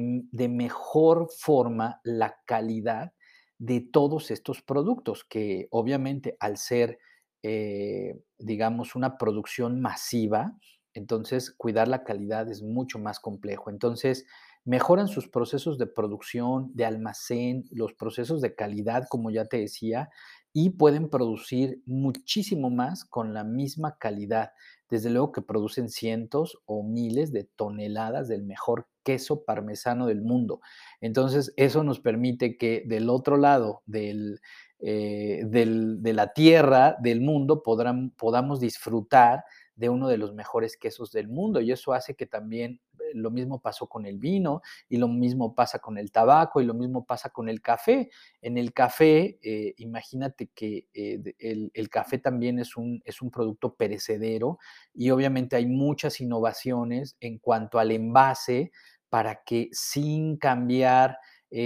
mejor 0.48 1.30
forma 1.38 2.00
la 2.04 2.38
calidad 2.46 3.14
de 3.58 3.82
todos 3.82 4.32
estos 4.32 4.62
productos, 4.62 5.24
que 5.24 5.68
obviamente 5.72 6.38
al 6.40 6.58
ser, 6.58 7.00
eh, 7.42 8.22
digamos, 8.38 8.96
una 8.96 9.18
producción 9.18 9.82
masiva, 9.82 10.58
entonces 10.94 11.52
cuidar 11.52 11.88
la 11.88 12.04
calidad 12.04 12.50
es 12.50 12.62
mucho 12.62 13.00
más 13.00 13.20
complejo. 13.20 13.70
Entonces, 13.70 14.26
mejoran 14.66 15.08
sus 15.08 15.28
procesos 15.28 15.78
de 15.78 15.88
producción, 15.88 16.72
de 16.74 16.86
almacén, 16.86 17.66
los 17.72 17.94
procesos 17.94 18.42
de 18.42 18.56
calidad, 18.56 19.08
como 19.10 19.30
ya 19.30 19.46
te 19.46 19.58
decía, 19.58 20.10
y 20.54 20.72
pueden 20.72 21.10
producir 21.10 21.82
muchísimo 21.86 22.70
más 22.70 23.06
con 23.06 23.34
la 23.34 23.44
misma 23.44 23.98
calidad. 23.98 24.52
Desde 24.90 25.10
luego 25.10 25.32
que 25.32 25.42
producen 25.42 25.90
cientos 25.90 26.60
o 26.66 26.84
miles 26.84 27.34
de 27.34 27.46
toneladas 27.56 28.28
del 28.28 28.44
mejor 28.44 28.88
queso 29.04 29.44
parmesano 29.44 30.06
del 30.06 30.22
mundo. 30.22 30.62
Entonces, 31.02 31.52
eso 31.58 31.84
nos 31.84 32.00
permite 32.00 32.58
que 32.58 32.84
del 32.86 33.10
otro 33.10 33.38
lado 33.38 33.82
del, 33.86 34.40
eh, 34.80 35.42
de 35.46 36.14
la 36.14 36.34
tierra, 36.34 36.96
del 37.02 37.22
mundo, 37.22 37.64
podamos 37.64 38.60
disfrutar 38.60 39.44
de 39.76 39.90
uno 39.90 40.08
de 40.08 40.18
los 40.18 40.34
mejores 40.34 40.78
quesos 40.78 41.12
del 41.12 41.28
mundo 41.28 41.60
y 41.60 41.72
eso 41.72 41.94
hace 41.94 42.16
que 42.16 42.26
también 42.26 42.80
eh, 43.00 43.12
lo 43.14 43.32
mismo 43.32 43.60
pasó 43.60 43.88
con 43.88 44.06
el 44.06 44.20
vino 44.20 44.62
y 44.88 44.98
lo 44.98 45.08
mismo 45.08 45.56
pasa 45.56 45.80
con 45.80 45.98
el 45.98 46.12
tabaco 46.12 46.62
y 46.62 46.66
lo 46.66 46.74
mismo 46.74 47.06
pasa 47.06 47.30
con 47.30 47.50
el 47.50 47.62
café. 47.62 48.10
En 48.42 48.58
el 48.58 48.74
café, 48.74 49.40
eh, 49.42 49.74
imagínate 49.78 50.50
que 50.54 50.88
eh, 50.94 51.20
el, 51.40 51.90
café 51.90 52.20
también 52.20 52.60
es 52.60 52.78
un, 52.78 53.02
es 53.06 53.22
un 53.22 53.32
producto 53.32 53.76
perecedero 53.76 54.60
y 54.94 55.10
obviamente 55.10 55.56
hay 55.56 55.66
muchas 55.66 56.22
innovaciones 56.22 57.18
en 57.20 57.40
cuanto 57.40 57.80
al 57.80 57.92
envase 57.92 58.72
para 59.10 59.44
que 59.44 59.70
sin 59.72 60.38
cambiar, 60.38 61.18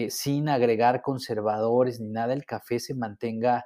sin 0.09 0.49
agregar 0.49 1.01
conservadores 1.01 2.01
ni 2.01 2.09
nada, 2.09 2.33
el 2.33 2.43
café 2.43 2.77
se 2.77 2.93
mantenga 2.93 3.63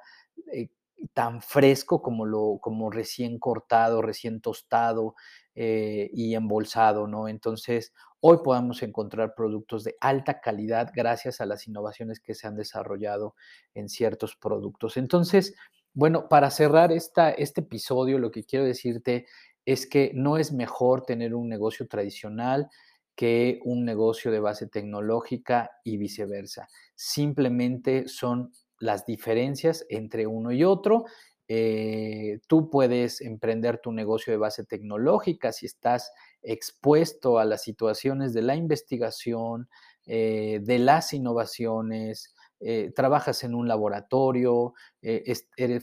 tan 1.14 1.42
fresco 1.42 2.02
como, 2.02 2.24
lo, 2.26 2.58
como 2.60 2.90
recién 2.90 3.38
cortado, 3.38 4.02
recién 4.02 4.40
tostado 4.40 5.14
eh, 5.54 6.10
y 6.12 6.34
embolsado, 6.34 7.06
¿no? 7.06 7.28
Entonces, 7.28 7.92
hoy 8.20 8.38
podemos 8.44 8.82
encontrar 8.82 9.34
productos 9.34 9.84
de 9.84 9.96
alta 10.00 10.40
calidad 10.40 10.90
gracias 10.94 11.40
a 11.40 11.46
las 11.46 11.66
innovaciones 11.66 12.20
que 12.20 12.34
se 12.34 12.46
han 12.46 12.56
desarrollado 12.56 13.34
en 13.74 13.88
ciertos 13.88 14.36
productos. 14.36 14.96
Entonces, 14.96 15.54
bueno, 15.94 16.28
para 16.28 16.50
cerrar 16.50 16.92
esta, 16.92 17.30
este 17.30 17.60
episodio, 17.60 18.18
lo 18.18 18.30
que 18.30 18.44
quiero 18.44 18.64
decirte 18.64 19.26
es 19.66 19.86
que 19.86 20.12
no 20.14 20.38
es 20.38 20.52
mejor 20.52 21.04
tener 21.04 21.34
un 21.34 21.48
negocio 21.48 21.86
tradicional 21.86 22.70
que 23.14 23.60
un 23.64 23.84
negocio 23.84 24.30
de 24.30 24.40
base 24.40 24.66
tecnológica 24.66 25.70
y 25.84 25.98
viceversa. 25.98 26.68
Simplemente 26.94 28.08
son 28.08 28.52
las 28.82 29.06
diferencias 29.06 29.86
entre 29.88 30.26
uno 30.26 30.50
y 30.50 30.64
otro. 30.64 31.04
Eh, 31.46 32.40
tú 32.48 32.68
puedes 32.68 33.20
emprender 33.20 33.78
tu 33.78 33.92
negocio 33.92 34.32
de 34.32 34.38
base 34.38 34.64
tecnológica 34.64 35.52
si 35.52 35.66
estás 35.66 36.12
expuesto 36.42 37.38
a 37.38 37.44
las 37.44 37.62
situaciones 37.62 38.34
de 38.34 38.42
la 38.42 38.56
investigación, 38.56 39.68
eh, 40.04 40.60
de 40.62 40.78
las 40.80 41.12
innovaciones, 41.12 42.34
eh, 42.58 42.92
trabajas 42.94 43.44
en 43.44 43.54
un 43.54 43.68
laboratorio, 43.68 44.74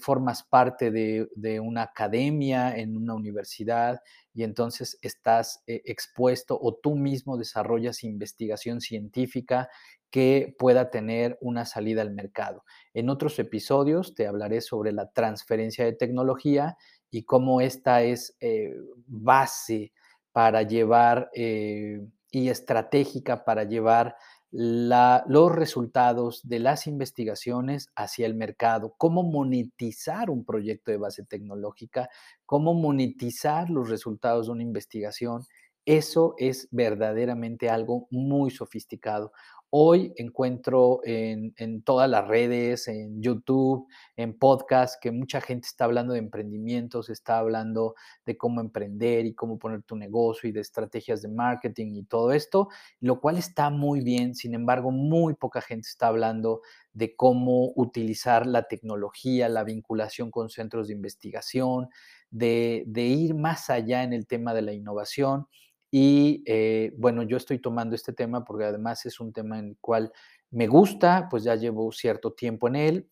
formas 0.02 0.44
parte 0.44 0.92
de, 0.92 1.60
una 1.60 1.84
academia 1.84 2.76
en 2.76 2.98
una 2.98 3.14
universidad 3.14 4.02
y 4.34 4.44
entonces 4.44 4.98
estás 5.02 5.62
expuesto 5.68 6.58
o 6.62 6.76
tú 6.76 6.96
mismo 6.96 7.38
desarrollas 7.38 8.04
investigación 8.04 8.80
científica 8.80 9.70
que 10.10 10.56
pueda 10.58 10.90
tener 10.90 11.38
una 11.42 11.66
salida 11.66 12.02
al 12.02 12.12
mercado. 12.12 12.64
En 12.94 13.10
otros 13.10 13.38
episodios 13.40 14.16
te 14.16 14.28
hablaré 14.28 14.62
sobre 14.62 14.92
la 14.92 15.12
transferencia 15.12 15.86
de 15.86 15.94
tecnología 15.94 16.78
y 17.12 17.24
cómo 17.24 17.62
esta 17.62 18.04
es 18.04 18.36
eh, 18.40 18.76
base 19.08 19.92
para 20.32 20.64
llevar 20.64 21.30
eh, 21.34 22.02
y 22.32 22.50
estratégica 22.50 23.44
para 23.44 23.64
llevar 23.64 24.16
los 24.52 25.56
resultados 25.56 26.42
de 26.48 26.60
las 26.60 26.88
investigaciones 26.88 27.90
hacia 27.96 28.26
el 28.26 28.34
mercado, 28.34 28.96
cómo 28.98 29.22
monetizar 29.22 30.32
un 30.32 30.44
proyecto 30.44 30.90
de 30.90 30.98
base 30.98 31.24
tecnológica, 31.24 32.10
cómo 32.48 32.74
monetizar 32.74 33.70
los 33.70 33.90
resultados 33.90 34.48
de 34.48 34.54
una 34.54 34.64
investigación. 34.64 35.44
Eso 35.86 36.34
es 36.38 36.68
verdaderamente 36.72 37.70
algo 37.70 38.08
muy 38.10 38.50
sofisticado. 38.50 39.32
Hoy 39.72 40.14
encuentro 40.16 41.02
en, 41.04 41.84
todas 41.84 42.10
las 42.10 42.28
redes, 42.28 42.88
en 42.88 43.22
YouTube, 43.22 43.88
en 44.16 44.36
podcast, 44.36 44.96
que 45.00 45.12
mucha 45.12 45.42
gente 45.42 45.68
está 45.68 45.86
hablando 45.86 46.14
de 46.14 46.20
emprendimientos, 46.20 47.12
está 47.12 47.38
hablando 47.38 47.94
de 48.26 48.36
cómo 48.36 48.62
emprender 48.62 49.28
y 49.28 49.36
cómo 49.36 49.60
poner 49.60 49.84
tu 49.84 49.96
negocio 49.96 50.50
y 50.50 50.54
de 50.54 50.62
estrategias 50.62 51.22
de 51.22 51.30
marketing 51.30 51.94
y 51.94 52.04
todo 52.04 52.32
esto, 52.32 52.70
lo 53.00 53.22
cual 53.22 53.38
está 53.38 53.70
muy 53.70 54.02
bien. 54.02 54.34
Sin 54.34 54.56
embargo, 54.56 54.90
muy 54.90 55.36
poca 55.36 55.62
gente 55.62 55.88
está 55.88 56.08
hablando 56.08 56.62
de 56.94 57.16
cómo 57.16 57.72
utilizar 57.76 58.48
la 58.48 58.64
tecnología, 58.64 59.50
la 59.50 59.64
vinculación 59.64 60.32
con 60.32 60.50
centros 60.50 60.88
de 60.88 60.96
investigación, 60.96 61.90
de, 62.32 62.86
de 62.88 63.04
ir 63.04 63.36
más 63.36 63.70
allá 63.70 64.02
en 64.02 64.14
el 64.14 64.26
tema 64.26 64.56
de 64.56 64.64
la 64.64 64.74
innovación 64.74 65.46
y 65.92 66.44
eh, 66.46 66.94
bueno, 66.98 67.24
yo 67.24 67.38
estoy 67.38 67.60
tomando 67.60 67.96
este 67.96 68.14
tema 68.14 68.44
porque 68.44 68.66
además 68.66 69.06
es 69.06 69.20
un 69.20 69.34
tema 69.34 69.60
en 69.60 69.70
el 69.70 69.78
cual 69.82 70.12
me 70.52 70.68
gusta, 70.68 71.28
pues 71.30 71.44
ya 71.44 71.56
llevo 71.56 71.92
cierto 71.92 72.34
tiempo 72.34 72.68
en 72.68 72.76
él, 72.76 73.10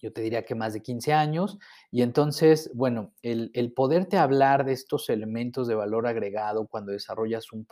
yo 0.00 0.12
te 0.12 0.22
diría 0.22 0.44
que 0.44 0.54
más 0.54 0.74
de 0.74 0.82
15 0.82 1.12
años, 1.12 1.58
y 1.90 2.02
entonces, 2.02 2.70
bueno, 2.74 3.12
el, 3.22 3.72
poderte 3.74 4.16
hablar 4.16 4.64
de 4.64 4.72
estos 4.72 5.08
elementos 5.10 5.66
de 5.66 5.74
valor 5.74 6.06
agregado 6.06 6.68
cuando 6.68 6.92
desarrollas 6.92 7.52
un, 7.52 7.66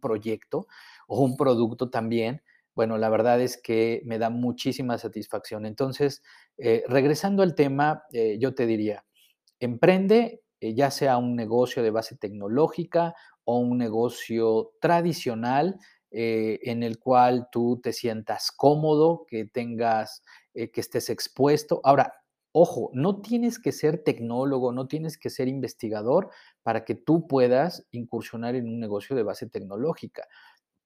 proyecto 0.00 0.66
o 1.08 1.22
un 1.22 1.36
producto 1.36 1.90
también, 1.90 2.42
bueno, 2.74 2.98
la 2.98 3.08
verdad 3.08 3.40
es 3.40 3.60
que 3.60 4.00
me 4.04 4.18
da 4.18 4.30
muchísima 4.30 4.96
satisfacción. 4.96 5.66
Entonces, 5.66 6.22
eh, 6.56 6.84
regresando 6.86 7.42
al 7.42 7.56
tema, 7.56 8.04
eh, 8.12 8.38
yo 8.38 8.54
te 8.54 8.66
diría, 8.66 9.04
emprende 9.58 10.42
ya 10.60 10.90
sea 10.90 11.16
un 11.16 11.36
negocio 11.36 11.82
de 11.82 11.90
base 11.90 12.16
tecnológica 12.16 13.14
o 13.44 13.58
un 13.58 13.78
negocio 13.78 14.72
tradicional 14.80 15.78
eh, 16.10 16.58
en 16.64 16.82
el 16.82 16.98
cual 16.98 17.48
tú 17.52 17.80
te 17.82 17.92
sientas 17.92 18.50
cómodo, 18.50 19.26
que 19.28 19.44
tengas, 19.44 20.24
eh, 20.54 20.70
que 20.70 20.80
estés 20.80 21.08
expuesto. 21.08 21.80
Ahora, 21.84 22.14
ojo, 22.52 22.90
no 22.94 23.20
tienes 23.20 23.60
que 23.60 23.70
ser 23.70 24.02
tecnólogo, 24.02 24.72
no 24.72 24.88
tienes 24.88 25.18
que 25.18 25.30
ser 25.30 25.46
investigador 25.46 26.30
para 26.62 26.84
que 26.84 26.96
tú 26.96 27.28
puedas 27.28 27.86
incursionar 27.92 28.56
en 28.56 28.66
un 28.66 28.80
negocio 28.80 29.14
de 29.14 29.22
base 29.22 29.48
tecnológica 29.48 30.26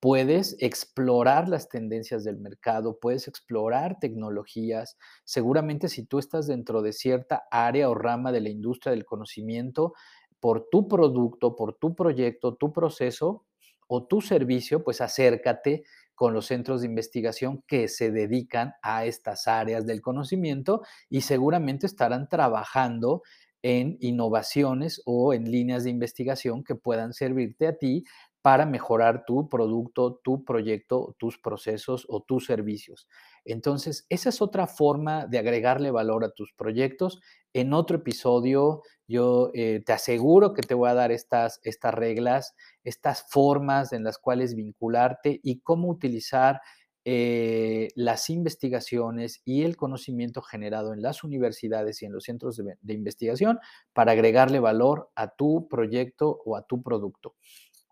puedes 0.04 0.54
explorar 0.58 1.48
las 1.48 1.70
tendencias 1.70 2.24
del 2.24 2.36
mercado, 2.36 2.98
puedes 3.00 3.26
explorar 3.26 3.98
tecnologías. 3.98 4.98
Seguramente 5.24 5.88
si 5.88 6.04
tú 6.04 6.18
estás 6.18 6.46
dentro 6.46 6.82
de 6.82 6.92
cierta 6.92 7.44
área 7.50 7.88
o 7.88 7.94
rama 7.94 8.30
de 8.30 8.42
la 8.42 8.50
industria 8.50 8.90
del 8.90 9.06
conocimiento, 9.06 9.94
por 10.40 10.68
tu 10.70 10.88
producto, 10.88 11.56
por 11.56 11.78
tu 11.78 11.94
proyecto, 11.94 12.54
tu 12.54 12.70
proceso 12.70 13.46
o 13.88 14.04
tu 14.06 14.20
servicio, 14.20 14.84
pues 14.84 15.00
acércate 15.00 15.84
con 16.14 16.34
los 16.34 16.44
centros 16.48 16.82
de 16.82 16.88
investigación 16.88 17.64
que 17.66 17.88
se 17.88 18.10
dedican 18.10 18.74
a 18.82 19.06
estas 19.06 19.48
áreas 19.48 19.86
del 19.86 20.02
conocimiento 20.02 20.82
y 21.08 21.22
seguramente 21.22 21.86
estarán 21.86 22.28
trabajando 22.28 23.22
en 23.62 23.96
innovaciones 24.00 25.00
o 25.06 25.32
en 25.32 25.50
líneas 25.50 25.84
de 25.84 25.90
investigación 25.90 26.62
que 26.62 26.74
puedan 26.74 27.14
servirte 27.14 27.66
a 27.66 27.78
ti 27.78 28.04
para 28.44 28.66
mejorar 28.66 29.24
tu 29.24 29.48
producto, 29.48 30.20
tu 30.22 30.44
proyecto, 30.44 31.16
tus 31.18 31.38
procesos 31.38 32.04
o 32.10 32.20
tus 32.20 32.44
servicios. 32.44 33.08
Entonces, 33.46 34.04
esa 34.10 34.28
es 34.28 34.42
otra 34.42 34.66
forma 34.66 35.24
de 35.26 35.38
agregarle 35.38 35.90
valor 35.90 36.26
a 36.26 36.30
tus 36.30 36.52
proyectos. 36.52 37.22
En 37.54 37.72
otro 37.72 37.96
episodio, 37.96 38.82
yo 39.08 39.50
eh, 39.54 39.82
te 39.86 39.94
aseguro 39.94 40.52
que 40.52 40.60
te 40.60 40.74
voy 40.74 40.90
a 40.90 40.94
dar 40.94 41.10
estas, 41.10 41.58
estas 41.62 41.94
reglas, 41.94 42.54
estas 42.82 43.24
formas 43.30 43.94
en 43.94 44.04
las 44.04 44.18
cuales 44.18 44.54
vincularte 44.54 45.40
y 45.42 45.60
cómo 45.60 45.88
utilizar 45.88 46.60
eh, 47.06 47.88
las 47.96 48.28
investigaciones 48.28 49.40
y 49.46 49.62
el 49.62 49.76
conocimiento 49.78 50.42
generado 50.42 50.92
en 50.92 51.00
las 51.00 51.24
universidades 51.24 52.02
y 52.02 52.06
en 52.06 52.12
los 52.12 52.24
centros 52.24 52.60
de 52.80 52.94
investigación 52.94 53.58
para 53.94 54.12
agregarle 54.12 54.58
valor 54.58 55.10
a 55.14 55.34
tu 55.34 55.66
proyecto 55.68 56.42
o 56.44 56.56
a 56.56 56.66
tu 56.66 56.82
producto 56.82 57.36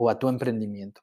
o 0.03 0.11
a 0.11 0.18
tu 0.18 0.28
emprendimiento. 0.28 1.03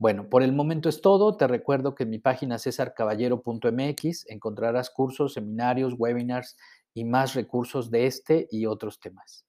Bueno, 0.00 0.28
por 0.28 0.42
el 0.42 0.52
momento 0.52 0.88
es 0.88 1.00
todo. 1.00 1.36
Te 1.36 1.46
recuerdo 1.46 1.94
que 1.94 2.02
en 2.02 2.10
mi 2.10 2.18
página 2.18 2.58
cesarcaballero.mx 2.58 4.26
encontrarás 4.28 4.90
cursos, 4.90 5.34
seminarios, 5.34 5.94
webinars 5.96 6.56
y 6.92 7.04
más 7.04 7.34
recursos 7.34 7.88
de 7.90 8.06
este 8.06 8.48
y 8.50 8.66
otros 8.66 8.98
temas. 8.98 9.44